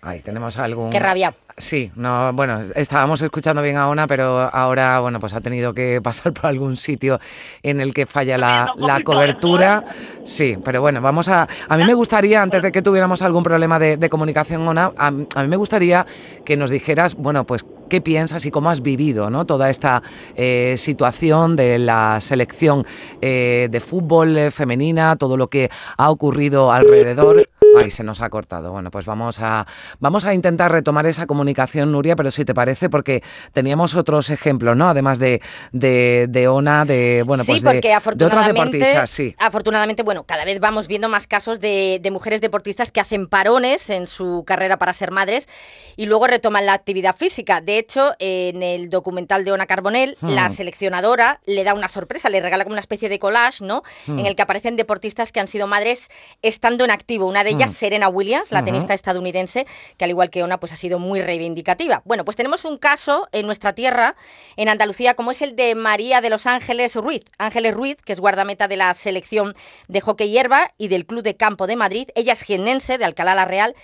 Ahí 0.02 0.21
tenemos 0.21 0.57
algún... 0.57 0.90
Qué 0.90 0.99
rabia. 0.99 1.35
Sí, 1.59 1.92
no, 1.95 2.33
bueno, 2.33 2.62
estábamos 2.75 3.21
escuchando 3.21 3.61
bien 3.61 3.76
a 3.76 3.88
Ona, 3.88 4.07
pero 4.07 4.40
ahora, 4.40 5.00
bueno, 5.00 5.21
pues 5.21 5.35
ha 5.35 5.42
tenido 5.42 5.75
que 5.75 6.00
pasar 6.02 6.33
por 6.33 6.47
algún 6.47 6.76
sitio 6.76 7.21
en 7.62 7.80
el 7.80 7.92
que 7.92 8.07
falla 8.07 8.38
la, 8.38 8.73
la 8.78 9.00
cobertura. 9.00 9.85
Sí, 10.25 10.57
pero 10.64 10.80
bueno, 10.80 11.02
vamos 11.02 11.28
a... 11.28 11.47
A 11.69 11.76
mí 11.76 11.85
me 11.85 11.95
gustaría, 11.95 12.40
antes 12.40 12.62
de 12.62 12.73
que 12.73 12.80
tuviéramos 12.80 13.21
algún 13.21 13.42
problema 13.42 13.78
de, 13.78 13.99
de 13.99 14.09
comunicación, 14.09 14.66
Ona, 14.66 14.92
a, 14.97 15.09
a 15.09 15.42
mí 15.42 15.49
me 15.49 15.57
gustaría 15.57 16.07
que 16.45 16.57
nos 16.57 16.71
dijeras, 16.71 17.14
bueno, 17.14 17.45
pues 17.45 17.64
qué 17.90 18.00
piensas 18.00 18.47
y 18.47 18.50
cómo 18.50 18.71
has 18.71 18.80
vivido, 18.80 19.28
¿no? 19.28 19.45
Toda 19.45 19.69
esta 19.69 20.02
eh, 20.35 20.76
situación 20.78 21.57
de 21.57 21.78
la 21.78 22.19
selección 22.21 22.87
eh, 23.21 23.69
de 23.71 23.80
fútbol 23.80 24.38
eh, 24.38 24.50
femenina, 24.50 25.16
todo 25.16 25.37
lo 25.37 25.49
que 25.49 25.69
ha 25.99 26.11
ocurrido 26.11 26.73
alrededor. 26.73 27.47
Ay, 27.79 27.91
se 27.91 28.05
nos 28.05 28.21
ha 28.21 28.31
cortado. 28.31 28.73
Bueno, 28.73 28.91
pues 28.91 29.07
vamos 29.07 29.41
a, 29.41 29.67
vamos 29.99 30.25
a 30.25 30.35
intentar 30.35 30.73
retomar 30.73 31.07
esa 31.07 31.27
comunicación, 31.27 31.93
Nuria, 31.93 32.17
pero 32.17 32.31
si 32.31 32.45
te 32.45 32.55
parece, 32.55 32.91
porque 32.91 33.23
teníamos 33.53 33.95
otros 33.95 34.31
ejemplos, 34.31 34.77
¿no? 34.77 34.89
Además 34.89 35.19
de, 35.19 35.41
de, 35.73 36.27
de 36.29 36.49
Ona, 36.49 36.85
de, 36.85 37.23
bueno, 37.27 37.45
sí, 37.45 37.53
pues 37.53 37.62
de, 37.62 37.69
porque 37.69 37.89
de 37.89 37.95
otras 37.95 38.03
afortunadamente, 38.03 38.79
deportistas, 38.79 39.11
sí. 39.11 39.35
afortunadamente, 39.39 40.03
bueno, 40.03 40.25
cada 40.25 40.45
vez 40.45 40.61
vamos 40.61 40.87
viendo 40.87 41.09
más 41.09 41.27
casos 41.27 41.61
de, 41.61 41.99
de 42.03 42.11
mujeres 42.11 42.41
deportistas 42.41 42.93
que 42.93 43.00
hacen 43.00 43.29
parones 43.29 43.91
en 43.91 44.07
su 44.07 44.45
carrera 44.47 44.79
para 44.79 44.93
ser 44.93 45.11
madres 45.11 45.49
y 45.97 46.07
luego 46.07 46.27
retoman 46.27 46.67
la 46.67 46.75
actividad 46.75 47.15
física. 47.15 47.61
De 47.61 47.79
hecho, 47.79 48.15
en 48.19 48.62
el 48.62 48.91
documental 48.91 49.45
de 49.45 49.53
Ona 49.53 49.67
Carbonell, 49.67 50.17
Hmm. 50.21 50.31
la 50.31 50.49
seleccionadora 50.49 51.41
le 51.47 51.62
da 51.65 51.75
una 51.75 51.89
sorpresa, 51.89 52.29
le 52.31 52.41
regala 52.41 52.65
como 52.65 52.75
una 52.75 52.81
especie 52.81 53.09
de 53.09 53.19
collage, 53.19 53.65
¿no? 53.65 53.83
Hmm. 54.07 54.19
En 54.19 54.27
el 54.27 54.35
que 54.37 54.43
aparecen 54.43 54.77
deportistas 54.77 55.33
que 55.33 55.41
han 55.41 55.49
sido 55.49 55.67
madres 55.67 56.09
estando 56.43 56.85
en 56.85 56.91
activo. 56.91 57.27
Una 57.27 57.45
de 57.45 57.50
ellas 57.50 57.60
ella 57.61 57.71
Mm. 57.71 57.75
Serena 57.75 58.09
Williams, 58.09 58.52
la 58.52 58.64
tenista 58.64 58.95
estadounidense, 58.95 59.67
que 59.97 60.05
al 60.05 60.11
igual 60.11 60.31
que 60.31 60.43
Ona, 60.43 60.59
pues 60.59 60.73
ha 60.73 60.76
sido 60.76 60.99
muy 60.99 61.21
reivindicativa. 61.21 62.02
Bueno, 62.05 62.25
pues 62.25 62.37
tenemos 62.37 62.64
un 62.64 62.79
caso 62.79 63.29
en 63.33 63.47
nuestra 63.47 63.75
tierra, 63.75 64.17
en 64.57 64.69
Andalucía, 64.69 65.14
como 65.14 65.31
es 65.31 65.43
el 65.43 65.57
de 65.57 65.75
María 65.75 66.21
de 66.21 66.31
los 66.31 66.47
Ángeles 66.47 66.95
Ruiz. 66.97 67.23
Ángeles 67.38 67.75
Ruiz, 67.75 67.97
que 68.05 68.12
es 68.12 68.21
guardameta 68.21 68.69
de 68.69 68.76
la 68.76 68.95
selección 68.95 69.55
de 69.88 70.00
hockey 70.00 70.31
hierba 70.31 70.73
y 70.79 70.88
del 70.88 71.05
Club 71.07 71.23
de 71.23 71.37
Campo 71.37 71.67
de 71.67 71.76
Madrid. 71.76 72.09
Ella 72.14 72.33
es 72.33 72.43
jiennense 72.43 72.99
de 72.99 73.05
Alcalá 73.05 73.35
la 73.35 73.45
Real. 73.45 73.75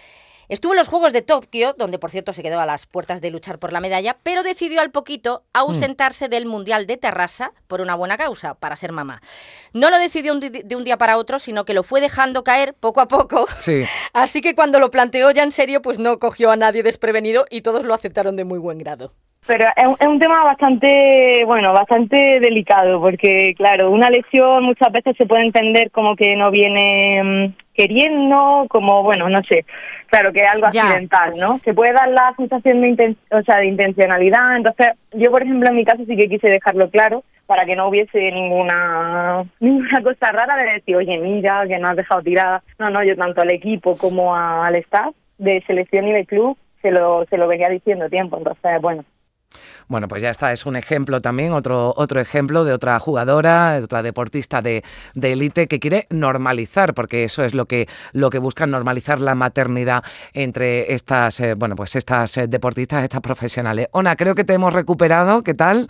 Estuvo 0.48 0.72
en 0.72 0.78
los 0.78 0.88
Juegos 0.88 1.12
de 1.12 1.22
Tokio, 1.22 1.74
donde 1.76 1.98
por 1.98 2.10
cierto 2.10 2.32
se 2.32 2.42
quedó 2.42 2.60
a 2.60 2.66
las 2.66 2.86
puertas 2.86 3.20
de 3.20 3.30
luchar 3.30 3.58
por 3.58 3.72
la 3.72 3.80
medalla, 3.80 4.16
pero 4.22 4.42
decidió 4.42 4.80
al 4.80 4.90
poquito 4.90 5.44
ausentarse 5.52 6.28
del 6.28 6.46
Mundial 6.46 6.86
de 6.86 6.96
Terrassa 6.96 7.52
por 7.66 7.80
una 7.80 7.94
buena 7.96 8.16
causa, 8.16 8.54
para 8.54 8.76
ser 8.76 8.92
mamá. 8.92 9.20
No 9.72 9.90
lo 9.90 9.98
decidió 9.98 10.32
un 10.32 10.40
de 10.40 10.76
un 10.76 10.84
día 10.84 10.98
para 10.98 11.16
otro, 11.16 11.38
sino 11.38 11.64
que 11.64 11.74
lo 11.74 11.82
fue 11.82 12.00
dejando 12.00 12.44
caer 12.44 12.74
poco 12.74 13.00
a 13.00 13.08
poco. 13.08 13.46
Sí. 13.58 13.84
Así 14.12 14.40
que 14.40 14.54
cuando 14.54 14.78
lo 14.78 14.90
planteó 14.90 15.30
ya 15.30 15.42
en 15.42 15.52
serio, 15.52 15.82
pues 15.82 15.98
no 15.98 16.18
cogió 16.18 16.50
a 16.50 16.56
nadie 16.56 16.82
desprevenido 16.82 17.46
y 17.50 17.62
todos 17.62 17.84
lo 17.84 17.94
aceptaron 17.94 18.36
de 18.36 18.44
muy 18.44 18.58
buen 18.58 18.78
grado. 18.78 19.12
Pero 19.46 19.64
es 19.76 19.86
un, 19.86 19.96
es 20.00 20.06
un 20.06 20.18
tema 20.18 20.42
bastante, 20.44 21.44
bueno, 21.44 21.72
bastante 21.72 22.40
delicado, 22.40 23.00
porque 23.00 23.54
claro, 23.56 23.90
una 23.90 24.10
lesión 24.10 24.64
muchas 24.64 24.90
veces 24.92 25.16
se 25.16 25.26
puede 25.26 25.44
entender 25.44 25.90
como 25.92 26.16
que 26.16 26.34
no 26.34 26.50
viene 26.50 27.22
mm, 27.22 27.54
queriendo, 27.74 28.66
como, 28.68 29.02
bueno, 29.04 29.28
no 29.28 29.42
sé, 29.44 29.64
claro 30.08 30.32
que 30.32 30.40
es 30.40 30.48
algo 30.52 30.66
Ya. 30.72 30.82
accidental, 30.82 31.34
¿no? 31.38 31.58
Se 31.58 31.74
puede 31.74 31.92
dar 31.92 32.08
la 32.08 32.34
sensación 32.36 32.80
de, 32.80 32.88
inten- 32.88 33.16
o 33.30 33.42
sea, 33.42 33.58
de 33.58 33.66
intencionalidad, 33.66 34.56
entonces 34.56 34.88
yo, 35.12 35.30
por 35.30 35.42
ejemplo, 35.42 35.68
en 35.68 35.76
mi 35.76 35.84
caso 35.84 36.04
sí 36.06 36.16
que 36.16 36.28
quise 36.28 36.48
dejarlo 36.48 36.90
claro 36.90 37.22
para 37.46 37.64
que 37.64 37.76
no 37.76 37.86
hubiese 37.88 38.32
ninguna, 38.32 39.44
ninguna 39.60 40.02
cosa 40.02 40.32
rara 40.32 40.56
de 40.56 40.72
decir, 40.72 40.96
oye, 40.96 41.18
mira, 41.18 41.64
que 41.68 41.78
no 41.78 41.88
has 41.88 41.96
dejado 41.96 42.22
tirada. 42.22 42.62
No, 42.80 42.90
no, 42.90 43.04
yo 43.04 43.14
tanto 43.16 43.42
al 43.42 43.52
equipo 43.52 43.96
como 43.96 44.34
al 44.34 44.74
staff 44.76 45.14
de 45.38 45.62
selección 45.68 46.08
y 46.08 46.12
de 46.12 46.26
club 46.26 46.56
se 46.82 46.90
lo, 46.90 47.24
se 47.26 47.36
lo 47.38 47.46
venía 47.46 47.68
diciendo 47.68 48.08
tiempo, 48.08 48.38
entonces, 48.38 48.80
bueno. 48.82 49.04
Bueno, 49.88 50.08
pues 50.08 50.22
ya 50.22 50.30
está, 50.30 50.52
es 50.52 50.66
un 50.66 50.76
ejemplo 50.76 51.20
también, 51.20 51.52
otro, 51.52 51.94
otro 51.96 52.20
ejemplo 52.20 52.64
de 52.64 52.72
otra 52.72 52.98
jugadora, 52.98 53.78
de 53.78 53.84
otra 53.84 54.02
deportista 54.02 54.60
de 54.62 54.82
de 55.14 55.32
élite 55.32 55.66
que 55.66 55.80
quiere 55.80 56.06
normalizar, 56.10 56.94
porque 56.94 57.24
eso 57.24 57.44
es 57.44 57.54
lo 57.54 57.66
que, 57.66 57.88
lo 58.12 58.30
que 58.30 58.38
buscan, 58.38 58.70
normalizar 58.70 59.20
la 59.20 59.34
maternidad 59.34 60.04
entre 60.32 60.92
estas, 60.94 61.40
eh, 61.40 61.54
bueno, 61.54 61.76
pues 61.76 61.96
estas 61.96 62.36
eh, 62.36 62.46
deportistas, 62.46 63.04
estas 63.04 63.20
profesionales. 63.20 63.88
Ona, 63.92 64.16
creo 64.16 64.34
que 64.34 64.44
te 64.44 64.54
hemos 64.54 64.72
recuperado, 64.72 65.42
¿qué 65.42 65.54
tal? 65.54 65.88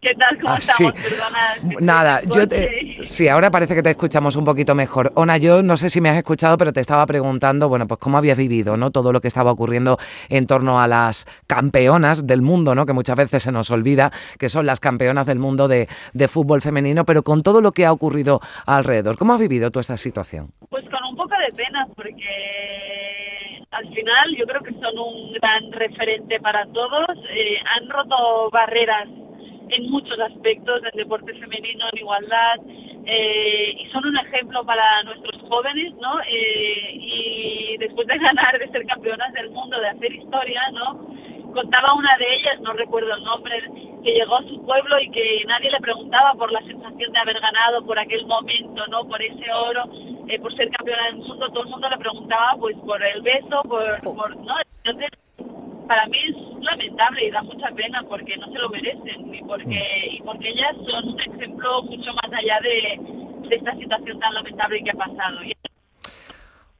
¿Qué 0.00 0.14
tal? 0.14 0.38
¿Cómo 0.40 0.54
Ah, 0.54 0.60
sí. 0.60 0.84
estamos? 0.84 0.92
Perdona. 1.10 1.54
es 1.56 1.76
que 1.76 1.84
Nada, 1.84 2.20
yo 2.22 2.46
te, 2.46 2.98
sí, 3.04 3.26
ahora 3.26 3.50
parece 3.50 3.74
que 3.74 3.82
te 3.82 3.90
escuchamos 3.90 4.36
un 4.36 4.44
poquito 4.44 4.76
mejor. 4.76 5.10
Ona, 5.16 5.38
yo 5.38 5.60
no 5.64 5.76
sé 5.76 5.90
si 5.90 6.00
me 6.00 6.08
has 6.08 6.16
escuchado, 6.16 6.56
pero 6.56 6.72
te 6.72 6.80
estaba 6.80 7.04
preguntando, 7.04 7.68
bueno, 7.68 7.88
pues 7.88 7.98
cómo 7.98 8.16
habías 8.16 8.38
vivido, 8.38 8.76
¿no? 8.76 8.92
Todo 8.92 9.12
lo 9.12 9.20
que 9.20 9.26
estaba 9.26 9.50
ocurriendo 9.50 9.98
en 10.28 10.46
torno 10.46 10.80
a 10.80 10.86
las 10.86 11.26
campeonas 11.48 12.28
del 12.28 12.42
mundo, 12.42 12.76
¿no? 12.76 12.86
Que 12.86 12.92
muchas 12.92 13.16
veces 13.16 13.42
se 13.42 13.50
nos 13.50 13.72
olvida 13.72 14.12
que 14.38 14.48
son 14.48 14.66
las 14.66 14.78
campeonas 14.78 15.26
del 15.26 15.40
mundo 15.40 15.66
de, 15.66 15.88
de 16.12 16.28
fútbol 16.28 16.62
femenino, 16.62 17.04
pero 17.04 17.24
con 17.24 17.42
todo 17.42 17.60
lo 17.60 17.72
que 17.72 17.84
ha 17.84 17.90
ocurrido 17.92 18.40
alrededor. 18.66 19.18
¿Cómo 19.18 19.34
has 19.34 19.40
vivido 19.40 19.72
tú 19.72 19.80
esta 19.80 19.96
situación? 19.96 20.52
Pues 20.70 20.84
con 20.84 21.02
un 21.10 21.16
poco 21.16 21.34
de 21.44 21.52
pena, 21.56 21.88
porque 21.96 23.64
al 23.72 23.88
final 23.92 24.36
yo 24.38 24.46
creo 24.46 24.60
que 24.62 24.72
son 24.74 24.96
un 24.96 25.32
gran 25.32 25.72
referente 25.72 26.38
para 26.38 26.64
todos. 26.66 27.08
Eh, 27.34 27.56
han 27.76 27.88
roto 27.88 28.48
barreras 28.52 29.08
en 29.70 29.90
muchos 29.90 30.18
aspectos 30.20 30.82
del 30.82 30.92
deporte 30.94 31.34
femenino, 31.34 31.86
en 31.92 31.98
igualdad, 31.98 32.56
eh, 33.06 33.74
y 33.78 33.86
son 33.90 34.06
un 34.06 34.16
ejemplo 34.18 34.64
para 34.64 35.02
nuestros 35.04 35.40
jóvenes, 35.48 35.94
¿no? 35.94 36.20
Eh, 36.20 36.90
y 36.92 37.76
después 37.78 38.06
de 38.06 38.18
ganar, 38.18 38.58
de 38.58 38.68
ser 38.68 38.84
campeonas 38.86 39.32
del 39.32 39.50
mundo, 39.50 39.80
de 39.80 39.88
hacer 39.88 40.12
historia, 40.12 40.60
¿no? 40.72 41.08
Contaba 41.52 41.94
una 41.94 42.16
de 42.18 42.34
ellas, 42.34 42.60
no 42.60 42.72
recuerdo 42.74 43.14
el 43.14 43.24
nombre, 43.24 43.62
que 44.04 44.12
llegó 44.12 44.36
a 44.36 44.42
su 44.42 44.64
pueblo 44.64 45.00
y 45.00 45.10
que 45.10 45.42
nadie 45.46 45.70
le 45.70 45.80
preguntaba 45.80 46.34
por 46.34 46.52
la 46.52 46.60
sensación 46.60 47.12
de 47.12 47.18
haber 47.18 47.40
ganado, 47.40 47.84
por 47.84 47.98
aquel 47.98 48.26
momento, 48.26 48.86
¿no? 48.88 49.04
Por 49.08 49.22
ese 49.22 49.52
oro, 49.52 49.84
eh, 50.28 50.38
por 50.38 50.54
ser 50.54 50.68
campeona 50.70 51.06
del 51.06 51.16
mundo, 51.16 51.48
todo 51.48 51.62
el 51.62 51.70
mundo 51.70 51.88
le 51.88 51.96
preguntaba 51.96 52.56
pues 52.60 52.76
por 52.84 53.02
el 53.02 53.22
beso, 53.22 53.62
por, 53.62 53.82
por 54.02 54.36
¿no? 54.36 54.54
Entonces, 54.84 55.10
para 55.88 56.06
mí 56.06 56.18
es 56.28 56.36
lamentable 56.62 57.26
y 57.26 57.30
da 57.30 57.42
mucha 57.42 57.68
pena 57.74 58.02
porque 58.08 58.36
no 58.36 58.46
se 58.52 58.58
lo 58.58 58.68
merecen 58.68 59.34
y 59.34 59.42
porque 59.42 60.08
y 60.12 60.20
porque 60.22 60.48
ellas 60.50 60.76
son 60.86 61.08
un 61.08 61.20
ejemplo 61.20 61.82
mucho 61.82 62.12
más 62.14 62.32
allá 62.32 62.60
de, 62.62 63.48
de 63.48 63.56
esta 63.56 63.74
situación 63.74 64.20
tan 64.20 64.34
lamentable 64.34 64.84
que 64.84 64.90
ha 64.90 64.94
pasado. 64.94 65.42
Y 65.42 65.52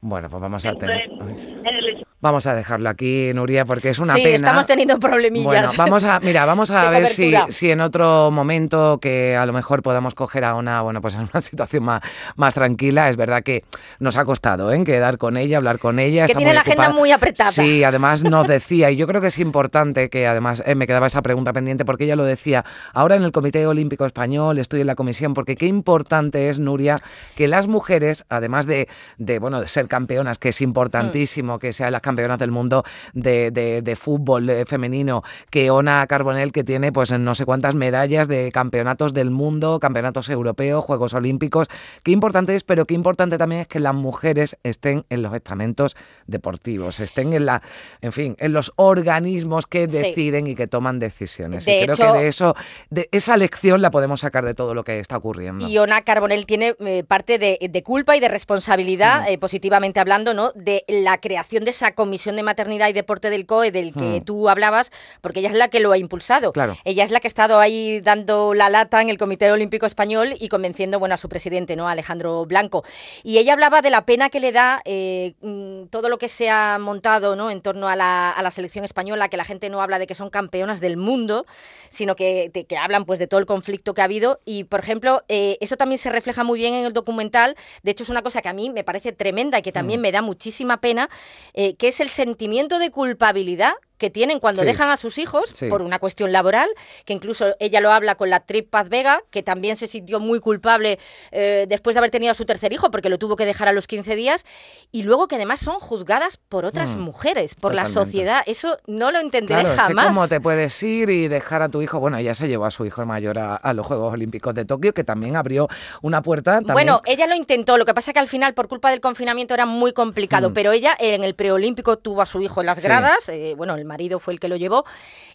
Bueno, 0.01 0.29
pues 0.31 0.43
vamos 0.43 0.65
a 0.65 0.75
tener... 0.75 1.01
en, 1.03 1.67
en 1.67 1.75
el 1.75 2.07
Vamos 2.21 2.49
a 2.49 2.55
dejarlo 2.55 2.89
aquí, 2.89 3.31
Nuria, 3.33 3.65
porque 3.65 3.91
es 3.91 4.01
una 4.01 4.15
sí, 4.17 4.23
pena. 4.23 4.37
estamos 4.37 4.67
teniendo 4.67 4.99
problemillas. 4.99 5.47
Bueno, 5.47 5.71
vamos 5.77 6.03
a, 6.03 6.19
mira, 6.19 6.45
vamos 6.47 6.73
a 6.73 6.91
ver 6.91 7.07
si, 7.07 7.33
si 7.49 7.71
en 7.71 7.81
otro 7.81 8.33
momento 8.33 8.99
que 9.01 9.37
a 9.37 9.47
lo 9.47 9.53
mejor 9.53 9.83
podamos 9.83 10.15
coger 10.15 10.45
a 10.45 10.57
una, 10.57 10.83
bueno, 10.83 11.01
pues 11.01 11.15
en 11.19 11.29
una 11.33 11.41
situación 11.41 11.85
más, 11.85 12.03
más 12.35 12.55
tranquila. 12.55 13.09
Es 13.09 13.17
verdad 13.17 13.45
que 13.45 13.63
nos 14.01 14.17
ha 14.17 14.25
costado, 14.25 14.73
¿eh? 14.73 14.83
Quedar 14.83 15.17
con 15.17 15.37
ella, 15.37 15.59
hablar 15.59 15.79
con 15.79 16.01
ella. 16.01 16.27
que 16.27 16.35
tiene 16.35 16.53
la 16.53 16.63
agenda 16.63 16.91
muy 16.91 17.13
apretada. 17.13 17.53
Sí, 17.53 17.85
además 17.85 18.25
nos 18.25 18.49
decía, 18.49 18.91
y 18.91 18.97
yo 18.97 19.07
creo 19.07 19.21
que 19.21 19.29
es 19.29 19.39
importante 19.39 20.11
que 20.11 20.27
además 20.27 20.65
eh, 20.67 20.75
me 20.75 20.89
quedaba 20.89 21.07
esa 21.07 21.23
pregunta 21.23 21.53
pendiente 21.53 21.85
porque 21.85 22.03
ella 22.03 22.17
lo 22.17 22.25
decía, 22.25 22.65
ahora 22.95 23.15
en 23.15 23.23
el 23.23 23.31
Comité 23.31 23.65
Olímpico 23.65 24.05
Español 24.05 24.59
estoy 24.59 24.81
en 24.81 24.89
la 24.89 24.97
comisión, 24.97 25.35
porque 25.35 25.55
qué 25.55 25.67
importante 25.67 26.49
es, 26.49 26.59
Nuria, 26.59 27.01
que 27.37 27.47
las 27.47 27.69
mujeres, 27.69 28.25
además 28.29 28.67
de, 28.67 28.89
de, 29.19 29.39
bueno, 29.39 29.61
de 29.61 29.69
ser 29.69 29.87
campeonas, 29.87 30.39
que 30.39 30.49
es 30.49 30.61
importantísimo 30.61 31.61
que 31.61 31.73
sean 31.73 31.93
las 31.93 32.03
campeonas 32.09 32.39
del 32.39 32.51
mundo 32.51 32.83
de, 33.13 33.51
de- 33.51 33.83
de 33.83 33.97
fútbol 33.97 34.49
eh, 34.51 34.65
femenino, 34.67 35.23
que 35.51 35.71
Ona 35.71 36.07
Carbonell, 36.07 36.53
que 36.53 36.65
tiene 36.65 36.91
pues 36.91 37.13
no 37.13 37.35
sé 37.35 37.45
cuántas 37.45 37.75
medallas 37.75 38.27
de 38.29 38.51
campeonatos 38.53 39.13
del 39.13 39.31
mundo, 39.31 39.79
campeonatos 39.79 40.29
europeos, 40.31 40.85
Juegos 40.85 41.13
Olímpicos, 41.15 41.69
qué 42.03 42.13
importante 42.13 42.55
es, 42.55 42.65
pero 42.65 42.87
qué 42.87 42.95
importante 42.95 43.37
también 43.37 43.61
es 43.63 43.69
que 43.69 43.81
las 43.81 43.95
mujeres 43.95 44.57
estén 44.63 45.05
en 45.11 45.23
los 45.23 45.35
estamentos 45.35 45.97
deportivos, 46.27 47.01
estén 47.01 47.33
en 47.33 47.47
la, 47.47 47.63
en 48.01 48.13
fin, 48.13 48.37
en 48.39 48.53
los 48.53 48.73
organismos 48.77 49.67
que 49.67 49.89
Sí. 49.89 49.97
deciden 49.99 50.47
y 50.47 50.55
que 50.55 50.67
toman 50.67 50.99
decisiones. 50.99 51.65
De 51.65 51.79
y 51.81 51.83
creo 51.83 51.95
hecho- 51.95 52.13
que 52.13 52.19
de 52.21 52.29
eso, 52.29 52.55
de 52.91 53.09
esa 53.13 53.37
lección 53.37 53.81
la 53.83 53.91
podemos 53.91 54.21
sacar 54.21 54.45
de 54.45 54.55
todo 54.55 54.75
lo 54.75 54.85
que 54.85 54.99
está 55.01 55.17
ocurriendo. 55.17 55.67
Y 55.69 55.79
Ona 55.79 56.03
Carbonell 56.03 56.47
tiene 56.47 56.75
eh, 56.81 57.05
parte 57.07 57.39
de, 57.39 57.59
de 57.71 57.83
culpa 57.83 58.17
y 58.17 58.21
de 58.21 58.29
responsabilidad, 58.29 59.23
Mm. 59.23 59.29
eh, 59.29 59.39
positivamente 59.39 60.01
hablando, 60.01 60.35
¿no? 60.35 60.53
De 60.55 60.85
la 60.89 61.19
creación 61.19 61.65
de 61.65 61.71
esa 61.71 61.95
comisión 61.99 62.37
de 62.37 62.45
maternidad 62.45 62.89
y 62.89 62.93
deporte 62.93 63.29
del 63.29 63.45
COE 63.45 63.73
del 63.73 63.93
que 63.93 64.21
Mm. 64.21 64.25
tú 64.25 64.49
hablabas, 64.49 64.93
porque 65.21 65.41
ella 65.41 65.49
es 65.51 65.57
la 65.57 65.67
que 65.69 65.81
lo 65.81 65.91
ha 65.93 65.99
impulsado. 65.99 66.53
Claro. 66.53 66.77
Ella 66.85 67.03
es 67.05 67.11
la 67.11 67.19
que 67.19 67.27
ha 67.27 67.35
estado 67.35 67.59
ahí 67.59 68.01
dando 68.01 68.55
la 68.55 68.71
lata 68.71 69.03
en 69.03 69.09
el 69.11 69.19
Comité 69.19 69.51
Olímpico 69.51 69.85
Español 69.85 70.35
y 70.39 70.49
convenciendo, 70.49 71.01
bueno, 71.01 71.17
a 71.17 71.19
su 71.19 71.29
presidente, 71.29 71.75
¿no? 71.75 71.89
Alejandro 71.89 72.47
Blanco. 72.47 72.85
Y 73.25 73.39
ella 73.39 73.53
hablaba 73.53 73.83
de 73.83 73.91
la 73.91 74.07
pena 74.07 74.31
que 74.31 74.39
le 74.39 74.53
da 74.53 74.81
eh, 74.85 75.35
mm, 75.43 75.87
todo 75.91 76.09
lo 76.09 76.19
que 76.19 76.29
se 76.29 76.49
ha 76.51 76.79
montado, 76.79 77.35
¿no? 77.35 77.51
En 77.51 77.61
torno 77.61 77.89
a 77.89 77.97
la, 77.97 78.31
a 78.31 78.43
la 78.43 78.51
selección 78.53 78.85
española, 78.85 79.29
que 79.29 79.37
la 79.37 79.45
gente 79.45 79.69
no 79.69 79.83
habla 79.83 79.99
de 79.99 80.07
que 80.07 80.15
son 80.15 80.31
campeonas 80.31 80.81
del 80.81 80.97
mundo, 80.97 81.45
sino 81.91 82.15
que, 82.15 82.51
de- 82.55 82.65
que 82.65 82.77
hablan 82.79 83.05
pues 83.05 83.19
de 83.19 83.27
todo 83.27 83.41
el 83.41 83.47
conflicto 83.47 83.93
que 83.95 84.03
ha 84.03 84.05
habido. 84.05 84.39
Y, 84.45 84.65
por 84.65 84.79
ejemplo, 84.81 85.25
eh, 85.29 85.59
eso 85.61 85.77
también 85.77 85.99
se 85.99 86.11
refleja 86.11 86.45
muy 86.45 86.59
bien 86.61 86.75
en 86.75 86.85
el 86.87 86.93
documental. 86.93 87.57
De 87.83 87.91
hecho, 87.91 88.05
es 88.05 88.09
una 88.11 88.23
cosa 88.23 88.41
que 88.43 88.49
a 88.49 88.53
mí 88.53 88.71
me 88.71 88.85
parece 88.85 89.13
tremenda 89.13 89.59
y 89.59 89.63
que 89.63 89.71
Mm. 89.71 89.75
también 89.75 90.01
me 90.01 90.13
da 90.13 90.23
muchísima 90.23 90.81
pena, 90.81 91.09
eh, 91.55 91.75
que 91.75 91.88
es 91.89 92.01
el 92.01 92.11
sentimiento 92.11 92.79
de 92.79 92.91
culpabilidad 92.91 93.73
que 93.99 94.11
tienen 94.11 94.41
cuando 94.41 94.63
Sí. 94.63 94.67
dejan 94.67 94.91
a 94.91 94.97
sus 94.97 95.19
hijos 95.19 95.51
Sí. 95.53 95.67
por 95.69 95.83
una 95.83 95.99
cuestión 95.99 96.33
laboral, 96.33 96.69
que 97.05 97.13
incluso 97.13 97.55
ella 97.61 97.81
lo 97.81 97.93
habla 97.93 98.15
con 98.15 98.31
la 98.31 98.37
actriz 98.37 98.65
Paz 98.69 98.89
Vega, 98.89 99.23
que 99.31 99.43
también 99.43 99.77
se 99.77 99.87
sintió 99.87 100.21
muy 100.21 100.41
culpable 100.41 100.99
eh, 101.33 101.67
después 101.69 101.95
de 101.95 101.99
haber 101.99 102.11
tenido 102.11 102.31
a 102.31 102.35
su 102.35 102.45
tercer 102.47 102.73
hijo, 102.73 102.91
porque 102.91 103.09
lo 103.09 103.19
tuvo 103.19 103.37
que 103.37 103.45
dejar 103.45 103.69
a 103.69 103.73
los 103.73 103.87
15 103.87 104.15
días, 104.17 104.45
y 104.93 105.03
luego 105.03 105.29
que 105.29 105.35
además 105.37 105.61
son 105.61 105.79
juzgadas 105.79 106.37
por 106.37 106.65
otras 106.65 106.95
Mm, 106.95 107.01
mujeres, 107.01 107.55
por 107.55 107.75
la 107.75 107.87
sociedad. 107.87 108.43
Eso 108.47 108.79
no 108.87 109.11
lo 109.11 109.19
entenderé 109.19 109.61
Claro, 109.63 109.75
es 109.75 109.81
que 109.81 109.87
jamás. 109.95 110.07
cómo 110.07 110.29
te 110.29 110.41
puedes 110.41 110.83
ir 110.83 111.11
y 111.11 111.29
dejar 111.29 111.63
a 111.63 111.69
tu 111.69 111.83
hijo. 111.83 111.99
Bueno, 112.01 112.17
ella 112.19 112.35
se 112.35 112.49
llevó 112.49 112.65
a 112.65 112.71
su 112.71 112.87
hijo 112.87 113.05
mayor 113.05 113.39
a, 113.39 113.57
a 113.57 113.73
los 113.73 113.87
Juegos 113.87 114.13
Olímpicos 114.13 114.55
de 114.55 114.65
Tokio, 114.65 114.95
que 114.95 115.05
también 115.05 115.37
abrió 115.37 115.69
una 116.03 116.23
puerta. 116.23 116.53
También, 116.57 116.75
Bueno, 116.75 117.03
ella 117.05 117.27
lo 117.27 117.35
intentó, 117.35 117.77
lo 117.77 117.85
que 117.85 117.95
pasa 117.95 118.13
que 118.13 118.19
al 118.21 118.29
final 118.29 118.55
por 118.55 118.69
culpa 118.69 118.91
del 118.91 119.01
confinamiento 119.01 119.55
era 119.55 119.67
muy 119.67 119.93
complicado, 119.93 120.51
Mm. 120.51 120.53
pero 120.55 120.73
ella 120.73 120.97
en 120.99 121.25
el 121.25 121.35
preolímpico 121.35 121.99
tuvo 121.99 122.23
a 122.23 122.27
su 122.27 122.41
hijo 122.41 122.61
en 122.61 122.67
las 122.67 122.79
Sí. 122.79 122.85
gradas, 122.85 123.29
eh, 123.29 123.55
bueno, 123.57 123.75
el 123.75 123.85
marido 123.89 124.21
fue 124.21 124.33
el 124.35 124.39
que 124.41 124.47
lo 124.49 124.55
llevó 124.57 124.85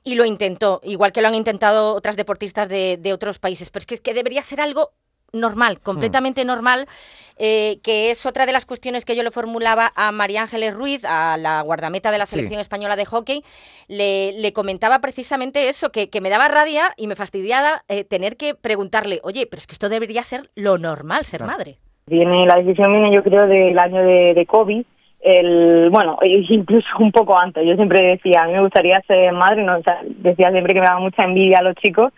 y 0.06 0.16
lo 0.16 0.24
intentó, 0.24 0.80
igual 0.84 1.12
que 1.12 1.22
lo 1.22 1.28
han 1.28 1.36
intentado 1.36 1.94
otras 1.96 2.16
deportistas 2.16 2.70
de, 2.70 2.98
de 2.98 3.12
otros 3.12 3.40
países, 3.40 3.70
pero 3.72 3.86
es 3.90 4.00
que, 4.00 4.14
debería 4.14 4.42
ser 4.42 4.62
algo 4.62 4.92
normal, 5.34 5.78
Hmm. 5.80 5.84
completamente 5.84 6.46
normal, 6.46 6.88
eh, 7.38 7.80
que 7.84 8.12
es 8.12 8.24
otra 8.28 8.46
de 8.46 8.52
las 8.52 8.66
cuestiones 8.68 9.04
que 9.04 9.16
yo 9.16 9.24
le 9.24 9.32
formulaba 9.32 9.92
a 9.96 10.12
María 10.12 10.44
Ángeles 10.44 10.76
Ruiz, 10.76 11.04
a 11.06 11.38
la 11.38 11.62
guardameta 11.62 12.12
de 12.12 12.20
la 12.20 12.28
Sí. 12.28 12.36
selección 12.36 12.62
española 12.62 12.96
de 12.96 13.06
hockey, 13.06 13.44
le, 13.88 14.34
le 14.34 14.54
comentaba 14.54 15.00
precisamente 15.00 15.70
eso, 15.70 15.92
que, 15.92 16.10
que 16.12 16.22
me 16.22 16.30
daba 16.30 16.50
rabia 16.50 16.94
y 16.98 17.08
me 17.08 17.16
fastidiaba 17.16 17.84
eh, 17.88 18.04
tener 18.04 18.38
que 18.38 18.54
preguntarle, 18.54 19.20
oye, 19.24 19.48
pero 19.48 19.60
es 19.60 19.66
que 19.66 19.74
esto 19.74 19.90
debería 19.90 20.22
ser 20.22 20.52
lo 20.54 20.78
normal, 20.78 21.26
ser 21.26 21.40
Claro. 21.40 21.54
madre. 21.54 21.80
Viene, 22.06 22.46
la 22.46 22.56
decisión 22.58 22.92
viene 22.92 23.16
yo 23.16 23.24
creo 23.24 23.48
del 23.48 23.80
año 23.80 24.04
de, 24.04 24.34
de 24.36 24.46
COVID, 24.46 24.86
el, 25.24 25.90
bueno, 25.90 26.18
incluso 26.22 26.88
un 27.00 27.12
poco 27.12 27.38
antes. 27.38 27.66
Yo 27.66 27.76
siempre 27.76 28.04
decía, 28.04 28.42
a 28.42 28.48
mí 28.48 28.54
me 28.54 28.62
gustaría 28.62 29.02
ser 29.02 29.32
madre, 29.34 29.64
no, 29.64 29.78
decía 30.08 30.52
siempre 30.52 30.74
que 30.74 30.82
me 30.82 30.86
daba 30.86 31.00
mucha 31.00 31.24
envidia 31.24 31.60
a 31.60 31.64
los 31.64 31.76
chicos 31.76 32.12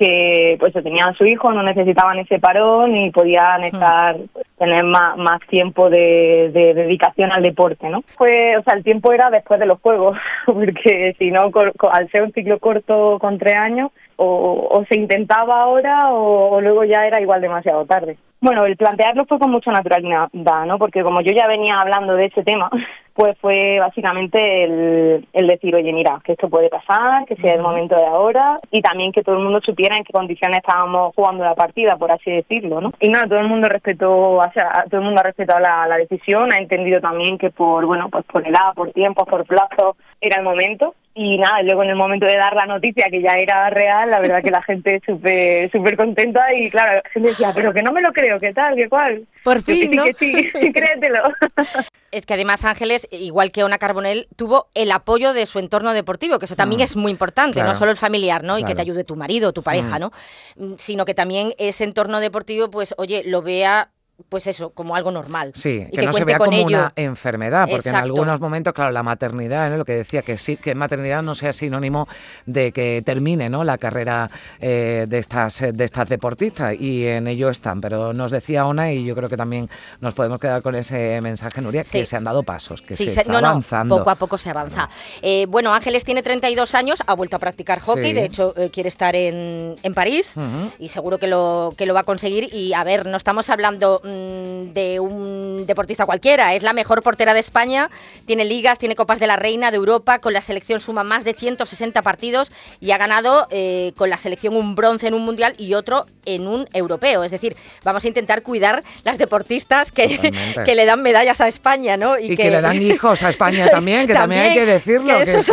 que 0.00 0.56
pues 0.58 0.72
tenían 0.72 1.14
su 1.14 1.26
hijo, 1.26 1.52
no 1.52 1.62
necesitaban 1.62 2.18
ese 2.18 2.38
parón 2.38 2.96
y 2.96 3.10
podían 3.10 3.64
estar 3.64 4.16
pues, 4.32 4.46
tener 4.56 4.82
más, 4.82 5.18
más 5.18 5.40
tiempo 5.48 5.90
de, 5.90 6.50
de 6.54 6.72
dedicación 6.72 7.30
al 7.30 7.42
deporte, 7.42 7.86
¿no? 7.90 8.00
Fue, 8.16 8.56
o 8.56 8.62
sea, 8.62 8.78
el 8.78 8.82
tiempo 8.82 9.12
era 9.12 9.28
después 9.28 9.60
de 9.60 9.66
los 9.66 9.78
juegos, 9.80 10.16
porque 10.46 11.14
si 11.18 11.30
no, 11.30 11.50
al 11.92 12.10
ser 12.10 12.22
un 12.22 12.32
ciclo 12.32 12.58
corto 12.58 13.18
con 13.20 13.36
tres 13.36 13.56
años, 13.56 13.90
o, 14.16 14.68
o 14.70 14.84
se 14.86 14.98
intentaba 14.98 15.60
ahora 15.62 16.10
o, 16.12 16.50
o 16.50 16.60
luego 16.62 16.84
ya 16.84 17.06
era 17.06 17.20
igual 17.20 17.42
demasiado 17.42 17.84
tarde. 17.84 18.16
Bueno, 18.40 18.64
el 18.64 18.78
plantearlo 18.78 19.26
fue 19.26 19.38
con 19.38 19.50
mucha 19.50 19.70
naturalidad, 19.70 20.30
¿no? 20.32 20.78
Porque 20.78 21.02
como 21.02 21.20
yo 21.20 21.32
ya 21.32 21.46
venía 21.46 21.78
hablando 21.78 22.14
de 22.14 22.26
ese 22.26 22.42
tema, 22.42 22.70
pues 23.14 23.36
fue 23.38 23.78
básicamente 23.78 24.64
el, 24.64 25.26
el 25.32 25.46
decir, 25.46 25.74
oye, 25.74 25.92
mira, 25.92 26.20
que 26.24 26.32
esto 26.32 26.48
puede 26.48 26.68
pasar, 26.68 27.24
que 27.26 27.36
sea 27.36 27.54
el 27.54 27.62
momento 27.62 27.96
de 27.96 28.06
ahora, 28.06 28.60
y 28.70 28.80
también 28.80 29.12
que 29.12 29.22
todo 29.22 29.36
el 29.36 29.44
mundo 29.44 29.60
supiera 29.64 29.96
en 29.96 30.04
qué 30.04 30.12
condiciones 30.12 30.58
estábamos 30.58 31.14
jugando 31.14 31.44
la 31.44 31.54
partida, 31.54 31.96
por 31.96 32.12
así 32.12 32.30
decirlo, 32.30 32.80
¿no? 32.80 32.92
Y 33.00 33.08
nada, 33.08 33.26
todo 33.26 33.40
el 33.40 33.48
mundo 33.48 33.68
respetó, 33.68 34.32
o 34.32 34.52
sea, 34.52 34.84
todo 34.88 35.00
el 35.00 35.06
mundo 35.06 35.20
ha 35.20 35.24
respetado 35.24 35.60
la, 35.60 35.86
la 35.86 35.96
decisión, 35.96 36.52
ha 36.52 36.58
entendido 36.58 37.00
también 37.00 37.38
que 37.38 37.50
por, 37.50 37.86
bueno, 37.86 38.08
pues 38.10 38.24
por 38.26 38.46
edad, 38.46 38.74
por 38.74 38.92
tiempo, 38.92 39.24
por 39.24 39.44
plazo, 39.44 39.96
era 40.20 40.38
el 40.38 40.44
momento. 40.44 40.94
Y 41.12 41.38
nada, 41.38 41.60
luego 41.62 41.82
en 41.82 41.90
el 41.90 41.96
momento 41.96 42.24
de 42.24 42.36
dar 42.36 42.54
la 42.54 42.66
noticia 42.66 43.08
que 43.10 43.20
ya 43.20 43.32
era 43.34 43.68
real, 43.68 44.08
la 44.10 44.20
verdad 44.20 44.42
que 44.44 44.50
la 44.52 44.62
gente 44.62 45.00
súper 45.04 45.68
súper 45.72 45.96
contenta 45.96 46.54
y 46.54 46.70
claro, 46.70 47.00
la 47.04 47.10
gente 47.10 47.30
decía, 47.30 47.50
pero 47.52 47.72
que 47.72 47.82
no 47.82 47.90
me 47.92 48.00
lo 48.00 48.12
creo, 48.12 48.38
¿qué 48.38 48.52
tal? 48.52 48.76
¿Qué 48.76 48.88
cual? 48.88 49.26
Por 49.42 49.56
que 49.64 49.72
fin, 49.72 49.90
sí, 49.90 49.96
¿no? 49.96 50.04
que 50.04 50.14
sí, 50.14 50.50
créetelo. 50.72 51.22
Es 52.12 52.26
que 52.26 52.34
además 52.34 52.64
Ángeles, 52.64 53.06
igual 53.12 53.52
que 53.52 53.62
Ona 53.62 53.78
Carbonell, 53.78 54.26
tuvo 54.34 54.66
el 54.74 54.90
apoyo 54.90 55.32
de 55.32 55.46
su 55.46 55.60
entorno 55.60 55.92
deportivo, 55.92 56.40
que 56.40 56.46
eso 56.46 56.56
también 56.56 56.80
Mm. 56.80 56.82
es 56.84 56.96
muy 56.96 57.12
importante, 57.12 57.54
Claro. 57.54 57.68
no 57.68 57.74
solo 57.76 57.92
el 57.92 57.96
familiar, 57.96 58.42
¿no? 58.42 58.58
Y 58.58 58.64
que 58.64 58.74
te 58.74 58.80
ayude 58.82 59.04
tu 59.04 59.14
marido, 59.14 59.52
tu 59.52 59.62
pareja, 59.62 59.96
Mm. 59.96 60.00
¿no? 60.00 60.10
Mm, 60.56 60.74
Sino 60.76 61.04
que 61.04 61.14
también 61.14 61.54
ese 61.58 61.84
entorno 61.84 62.18
deportivo, 62.18 62.68
pues, 62.68 62.94
oye, 62.98 63.22
lo 63.26 63.42
vea, 63.42 63.90
pues 64.28 64.46
eso, 64.46 64.70
como 64.70 64.94
algo 64.96 65.10
normal. 65.10 65.52
Sí, 65.54 65.86
y 65.90 65.96
que, 65.96 66.06
no 66.06 66.12
se 66.12 66.24
vea 66.24 66.38
como 66.38 66.52
ello. 66.52 66.66
una 66.66 66.92
enfermedad, 66.96 67.66
porque 67.70 67.88
en 67.88 67.96
algunos 67.96 68.40
momentos, 68.40 68.72
claro, 68.74 68.90
la 68.92 69.02
maternidad, 69.02 69.70
¿no? 69.70 69.76
lo 69.76 69.84
que 69.84 69.94
decía, 69.94 70.22
que 70.22 70.36
sí, 70.36 70.56
que 70.56 70.74
maternidad 70.74 71.22
no 71.22 71.34
sea 71.34 71.52
sinónimo 71.52 72.06
de 72.46 72.72
que 72.72 73.02
termine 73.04 73.48
¿no? 73.48 73.64
la 73.64 73.78
carrera 73.78 74.30
eh, 74.60 75.06
de, 75.08 75.18
estas, 75.18 75.60
de 75.72 75.84
estas 75.84 76.08
deportistas, 76.08 76.74
y 76.78 77.06
en 77.06 77.26
ello 77.28 77.48
están. 77.48 77.80
Pero 77.80 78.12
nos 78.12 78.30
decía 78.30 78.66
Ona, 78.66 78.92
y 78.92 79.04
yo 79.04 79.14
creo 79.14 79.28
que 79.28 79.36
también 79.36 79.68
nos 80.00 80.14
podemos 80.14 80.40
quedar 80.40 80.62
con 80.62 80.74
ese 80.74 81.20
mensaje, 81.20 81.60
Nuria, 81.60 81.84
Sí. 81.84 81.98
que 82.00 82.06
se 82.06 82.16
han 82.16 82.24
dado 82.24 82.42
pasos, 82.42 82.82
que 82.82 82.96
Sí, 82.96 83.04
se 83.06 83.10
se- 83.12 83.20
está 83.20 83.32
no, 83.32 83.38
avanzando. 83.48 83.98
poco 83.98 84.10
a 84.10 84.14
poco 84.16 84.38
se 84.38 84.50
avanza. 84.50 84.88
Eh, 85.22 85.46
bueno, 85.48 85.72
Ángeles 85.74 86.04
tiene 86.04 86.22
32 86.22 86.74
años, 86.74 86.98
ha 87.06 87.14
vuelto 87.14 87.36
a 87.36 87.38
practicar 87.38 87.80
hockey, 87.80 88.06
Sí. 88.06 88.12
de 88.12 88.24
hecho 88.24 88.54
eh, 88.56 88.70
quiere 88.70 88.88
estar 88.88 89.14
en, 89.16 89.76
en 89.82 89.94
París 89.94 90.34
y 90.78 90.88
seguro 90.88 91.18
que 91.18 91.26
lo, 91.26 91.72
que 91.76 91.86
lo 91.86 91.94
va 91.94 92.00
a 92.00 92.04
conseguir. 92.04 92.52
Y 92.52 92.72
a 92.74 92.84
ver, 92.84 93.06
no 93.06 93.16
estamos 93.16 93.50
hablando 93.50 94.00
mm, 94.10 94.72
de 94.72 95.00
un 95.00 95.66
deportista 95.66 96.06
cualquiera, 96.06 96.54
es 96.54 96.62
la 96.62 96.72
mejor 96.72 97.02
portera 97.02 97.34
de 97.34 97.40
España, 97.40 97.90
tiene 98.26 98.44
ligas, 98.44 98.78
tiene 98.78 98.96
Copas 98.96 99.20
de 99.20 99.26
la 99.26 99.36
Reina 99.36 99.70
de 99.70 99.76
Europa, 99.76 100.18
con 100.18 100.32
la 100.32 100.40
selección 100.40 100.80
suma 100.80 101.04
más 101.04 101.24
de 101.24 101.34
160 101.34 102.02
partidos 102.02 102.50
y 102.80 102.90
ha 102.90 102.98
ganado 102.98 103.46
eh, 103.50 103.92
con 103.96 104.10
la 104.10 104.18
selección 104.18 104.56
un 104.56 104.74
bronce 104.74 105.06
en 105.06 105.14
un 105.14 105.24
mundial 105.24 105.54
y 105.58 105.74
otro 105.74 106.06
en 106.24 106.46
un 106.46 106.68
europeo. 106.72 107.24
Es 107.24 107.30
decir, 107.30 107.56
vamos 107.84 108.04
a 108.04 108.08
intentar 108.08 108.42
cuidar 108.42 108.82
las 109.04 109.18
deportistas 109.18 109.92
que, 109.92 110.32
que 110.64 110.74
le 110.74 110.84
dan 110.84 111.02
medallas 111.02 111.40
a 111.40 111.48
España, 111.48 111.96
¿no? 111.96 112.18
Y 112.18 112.36
que, 112.36 112.50
le 112.50 112.60
dan 112.60 112.80
hijos 112.82 113.22
a 113.22 113.30
España 113.30 113.68
también, 113.70 114.06
que 114.06 114.14
también, 114.14 114.42
hay 114.42 114.54
que 114.54 114.66
decirlo. 114.66 115.18
que 115.18 115.32
es 115.32 115.52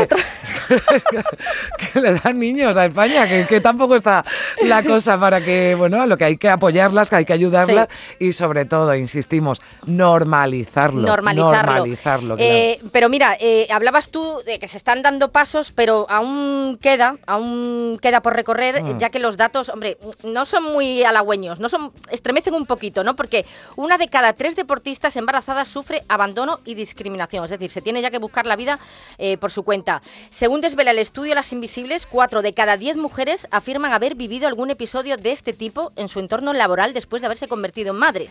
le 1.96 2.14
dan 2.14 2.40
niños 2.40 2.78
a 2.78 2.86
España, 2.86 3.28
que, 3.28 3.46
que 3.46 3.62
tampoco 3.62 3.96
está 3.96 4.26
la 4.64 4.84
cosa 4.84 5.18
para 5.18 5.42
que, 5.42 5.76
bueno, 5.76 6.06
lo 6.06 6.18
que 6.18 6.26
hay 6.26 6.38
que 6.38 6.50
apoyarlas, 6.50 7.10
que 7.10 7.16
hay 7.18 7.26
que 7.26 7.34
ayudarlas 7.34 7.88
y 8.20 8.34
sobre 8.34 8.47
todo, 8.68 8.96
insistimos, 8.96 9.62
normalizarlo. 9.86 11.02
normalizarlo. 11.02 11.72
Normalizarlo. 11.72 12.36
Eh, 12.40 12.80
pero 12.92 13.10
mira, 13.10 13.36
eh, 13.40 13.68
hablabas 13.72 14.10
tú 14.10 14.42
de 14.46 14.60
que 14.60 14.68
se 14.68 14.78
están 14.78 15.02
dando 15.02 15.32
pasos, 15.32 15.72
pero 15.74 16.06
aún 16.10 16.78
queda, 16.82 17.16
aún 17.26 18.00
queda 18.02 18.22
por 18.22 18.34
recorrer, 18.36 18.82
Mm. 18.82 18.98
ya 19.00 19.10
que 19.10 19.20
los 19.20 19.38
datos, 19.38 19.70
hombre, 19.70 19.98
no 20.24 20.46
son 20.46 20.64
muy 20.64 21.04
halagüeños, 21.04 21.60
no 21.60 21.70
son, 21.70 21.92
estremecen 22.10 22.54
un 22.54 22.66
poquito, 22.66 23.04
¿no? 23.04 23.16
Porque 23.16 23.46
una 23.76 23.98
de 23.98 24.08
cada 24.08 24.34
tres 24.34 24.56
deportistas 24.56 25.16
embarazadas 25.16 25.68
sufre 25.68 26.04
abandono 26.08 26.60
y 26.66 26.76
discriminación, 26.76 27.44
es 27.46 27.52
decir, 27.52 27.70
se 27.72 27.82
tiene 27.82 28.02
ya 28.02 28.12
que 28.12 28.20
buscar 28.20 28.46
la 28.46 28.56
vida 28.56 28.80
eh, 29.18 29.38
por 29.38 29.52
su 29.52 29.64
cuenta. 29.64 30.02
Según 30.30 30.62
desvela 30.62 30.92
el 30.92 31.00
estudio 31.00 31.36
Las 31.36 31.52
Invisibles, 31.54 32.06
cuatro 32.06 32.42
de 32.42 32.54
cada 32.54 32.78
diez 32.78 32.98
mujeres 32.98 33.48
afirman 33.52 33.94
haber 33.94 34.16
vivido 34.16 34.48
algún 34.48 34.70
episodio 34.70 35.18
de 35.18 35.32
este 35.32 35.54
tipo 35.54 35.92
en 35.96 36.08
su 36.10 36.20
entorno 36.20 36.54
laboral 36.54 36.94
después 36.94 37.22
de 37.22 37.28
haberse 37.28 37.48
convertido 37.48 37.92
en 37.94 38.00
madres. 38.00 38.27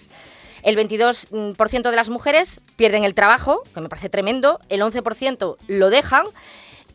El 0.63 0.77
22% 0.77 1.91
de 1.91 1.97
las 1.97 2.09
mujeres 2.09 2.61
pierden 2.77 3.05
el 3.05 3.15
trabajo, 3.15 3.63
que 3.75 3.81
me 3.81 3.89
parece 3.89 4.09
tremendo, 4.09 4.61
el 4.69 4.81
11% 4.81 5.57
lo 5.69 5.91
dejan 5.91 6.25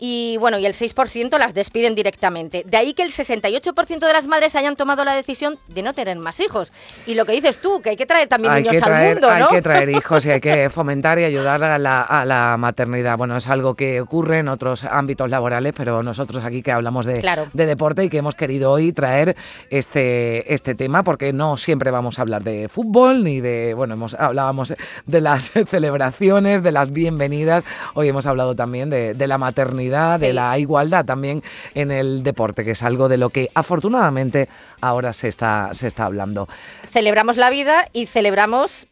y 0.04 0.36
bueno, 0.38 0.58
y 0.58 0.66
el 0.66 0.74
6% 0.74 1.38
las 1.38 1.54
despiden 1.54 1.94
directamente. 1.94 2.64
De 2.66 2.76
ahí 2.76 2.96
que 2.96 3.04
el 3.04 3.12
68% 3.12 4.00
de 4.00 4.14
las 4.14 4.26
madres 4.26 4.56
hayan 4.56 4.76
tomado 4.76 5.06
la 5.06 5.14
decisión 5.14 5.60
de 5.68 5.84
no 5.84 5.94
tener 5.94 6.18
más 6.18 6.40
hijos. 6.40 6.74
Y 7.06 7.14
lo 7.14 7.24
que 7.24 7.34
dices 7.34 7.60
tú, 7.60 7.82
que 7.82 7.92
hay 7.92 7.98
que 7.98 8.08
traer 8.08 8.28
también 8.28 8.52
hay 8.52 8.64
niños 8.64 8.78
que, 8.78 8.82
traer, 8.82 9.06
al 9.06 9.14
mundo, 9.14 9.38
¿no? 9.38 9.50
hay 9.50 9.56
que 9.58 9.62
traer 9.62 9.90
hijos 9.92 10.26
y 10.26 10.32
hay 10.32 10.42
que 10.42 10.70
fomentar 10.72 11.20
y 11.20 11.24
ayudar 11.24 11.64
a 11.64 11.78
la, 11.78 12.02
a 12.02 12.26
la 12.26 12.58
maternidad. 12.58 13.16
Bueno, 13.16 13.38
es 13.38 13.48
algo 13.48 13.76
que 13.76 14.02
ocurre 14.02 14.40
en 14.40 14.48
otros 14.48 14.86
ámbitos 14.86 15.30
laborales, 15.30 15.72
pero 15.78 16.02
nosotros 16.02 16.44
aquí 16.44 16.64
que 16.64 16.72
hablamos 16.72 17.06
de, 17.06 17.20
Claro. 17.20 17.46
de 17.54 17.68
deporte 17.68 18.04
y 18.04 18.10
que 18.10 18.18
hemos 18.18 18.34
querido 18.34 18.72
hoy 18.72 18.94
traer 18.94 19.36
este, 19.70 20.52
este 20.52 20.74
tema, 20.74 21.04
porque 21.04 21.32
no 21.32 21.58
siempre 21.58 21.92
vamos 21.92 22.18
a 22.18 22.24
hablar 22.24 22.44
de 22.44 22.70
fútbol 22.70 23.24
ni 23.24 23.40
de, 23.40 23.76
bueno, 23.76 23.94
hemos, 23.94 24.16
hablábamos 24.16 24.74
de 25.06 25.22
las 25.22 25.52
celebraciones, 25.70 26.64
de 26.64 26.72
las 26.72 26.92
bienvenidas, 26.92 27.64
hoy 27.94 28.08
hemos 28.08 28.26
hablado 28.26 28.56
también 28.56 28.90
de, 28.90 29.14
de 29.14 29.28
la 29.28 29.38
maternidad, 29.38 29.91
de 29.92 30.28
Sí. 30.28 30.34
la 30.34 30.58
igualdad 30.58 31.06
también 31.06 31.44
en 31.76 31.92
el 31.92 32.24
deporte, 32.24 32.64
que 32.66 32.72
es 32.72 32.84
algo 32.84 33.10
de 33.10 33.18
lo 33.18 33.30
que 33.30 33.50
afortunadamente 33.54 34.50
ahora 34.82 35.14
se 35.14 35.28
está, 35.28 35.70
se 35.74 35.88
está 35.88 36.06
hablando. 36.06 36.48
Celebramos 36.92 37.38
la 37.38 37.50
vida 37.50 37.86
y 37.94 38.06
celebramos 38.08 38.86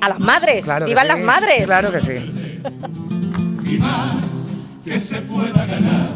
a 0.00 0.08
las 0.08 0.18
madres. 0.20 0.64
Claro 0.64 0.86
que 0.86 0.90
¡Vivan 0.92 1.04
sí, 1.06 1.08
las 1.08 1.20
madres! 1.20 1.64
Claro 1.64 1.92
que 1.92 2.00
sí. 2.00 2.12
y 3.66 3.78
más 3.78 4.46
que 4.84 4.98
se 5.00 5.20
pueda 5.22 5.66
ganar. 5.66 6.08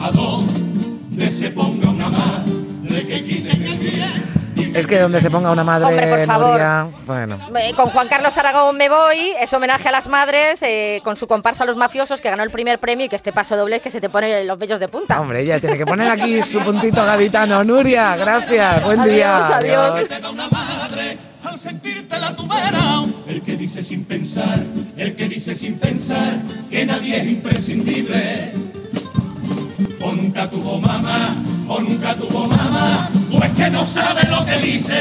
A 0.00 0.10
donde 0.10 1.30
se 1.30 1.50
ponga 1.50 1.90
una 1.90 2.08
madre 2.08 3.06
que 3.06 3.22
quite 3.24 3.50
el 3.52 3.58
bien. 3.58 3.61
Es 4.74 4.86
que 4.86 4.98
donde 4.98 5.20
se 5.20 5.30
ponga 5.30 5.50
una 5.50 5.64
madre, 5.64 5.86
Hombre, 5.86 6.06
por 6.06 6.24
favor. 6.24 6.50
Nuria, 6.50 6.86
bueno. 7.06 7.38
Con 7.76 7.88
Juan 7.90 8.08
Carlos 8.08 8.36
Aragón 8.38 8.76
me 8.76 8.88
voy, 8.88 9.32
es 9.40 9.52
homenaje 9.52 9.88
a 9.88 9.92
las 9.92 10.08
madres, 10.08 10.60
eh, 10.62 11.00
con 11.04 11.16
su 11.16 11.26
comparsa 11.26 11.64
Los 11.64 11.76
Mafiosos, 11.76 12.20
que 12.20 12.30
ganó 12.30 12.42
el 12.42 12.50
primer 12.50 12.78
premio 12.78 13.06
y 13.06 13.08
que 13.08 13.16
este 13.16 13.32
paso 13.32 13.56
doble 13.56 13.76
es 13.76 13.82
que 13.82 13.90
se 13.90 14.00
te 14.00 14.08
pone 14.08 14.44
los 14.44 14.58
vellos 14.58 14.80
de 14.80 14.88
punta. 14.88 15.20
Hombre, 15.20 15.42
ella 15.42 15.60
tiene 15.60 15.76
que 15.76 15.86
poner 15.86 16.10
aquí 16.10 16.42
su 16.42 16.60
puntito 16.60 17.04
gaditano. 17.04 17.62
Nuria, 17.64 18.16
gracias, 18.16 18.84
buen 18.84 19.02
día. 19.02 19.56
Adiós, 19.56 19.94
adiós. 19.94 20.08
Te 20.08 20.20
da 20.20 20.30
una 20.30 20.48
madre 20.48 21.18
al 21.44 21.58
sentirte 21.58 22.18
la 22.18 22.34
tubera. 22.34 23.04
El 23.26 23.42
que 23.42 23.56
dice 23.56 23.82
sin 23.82 24.04
pensar, 24.04 24.58
el 24.96 25.14
que 25.14 25.28
dice 25.28 25.54
sin 25.54 25.78
pensar 25.78 26.40
que 26.70 26.84
nadie 26.86 27.16
es 27.16 27.26
imprescindible. 27.26 28.52
O 30.00 30.12
nunca 30.12 30.48
tuvo 30.48 30.78
mamá, 30.80 31.36
o 31.68 31.80
nunca 31.80 32.14
tuvo 32.14 32.46
mamá, 32.46 33.08
o 33.32 33.44
es 33.44 33.52
que 33.52 33.70
no 33.70 33.84
sabe 33.84 34.22
lo 34.28 34.44
que 34.44 34.58
dice. 34.58 34.94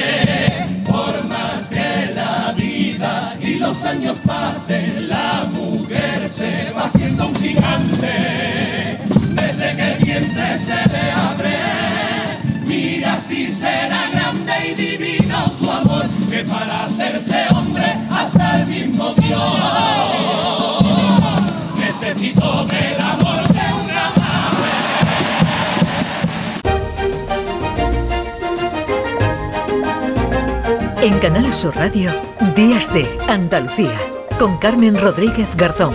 Sur 31.61 31.75
Radio, 31.75 32.09
Días 32.55 32.91
de 32.91 33.07
Andalucía, 33.27 33.95
con 34.39 34.57
Carmen 34.57 34.99
Rodríguez 34.99 35.55
Garzón. 35.55 35.93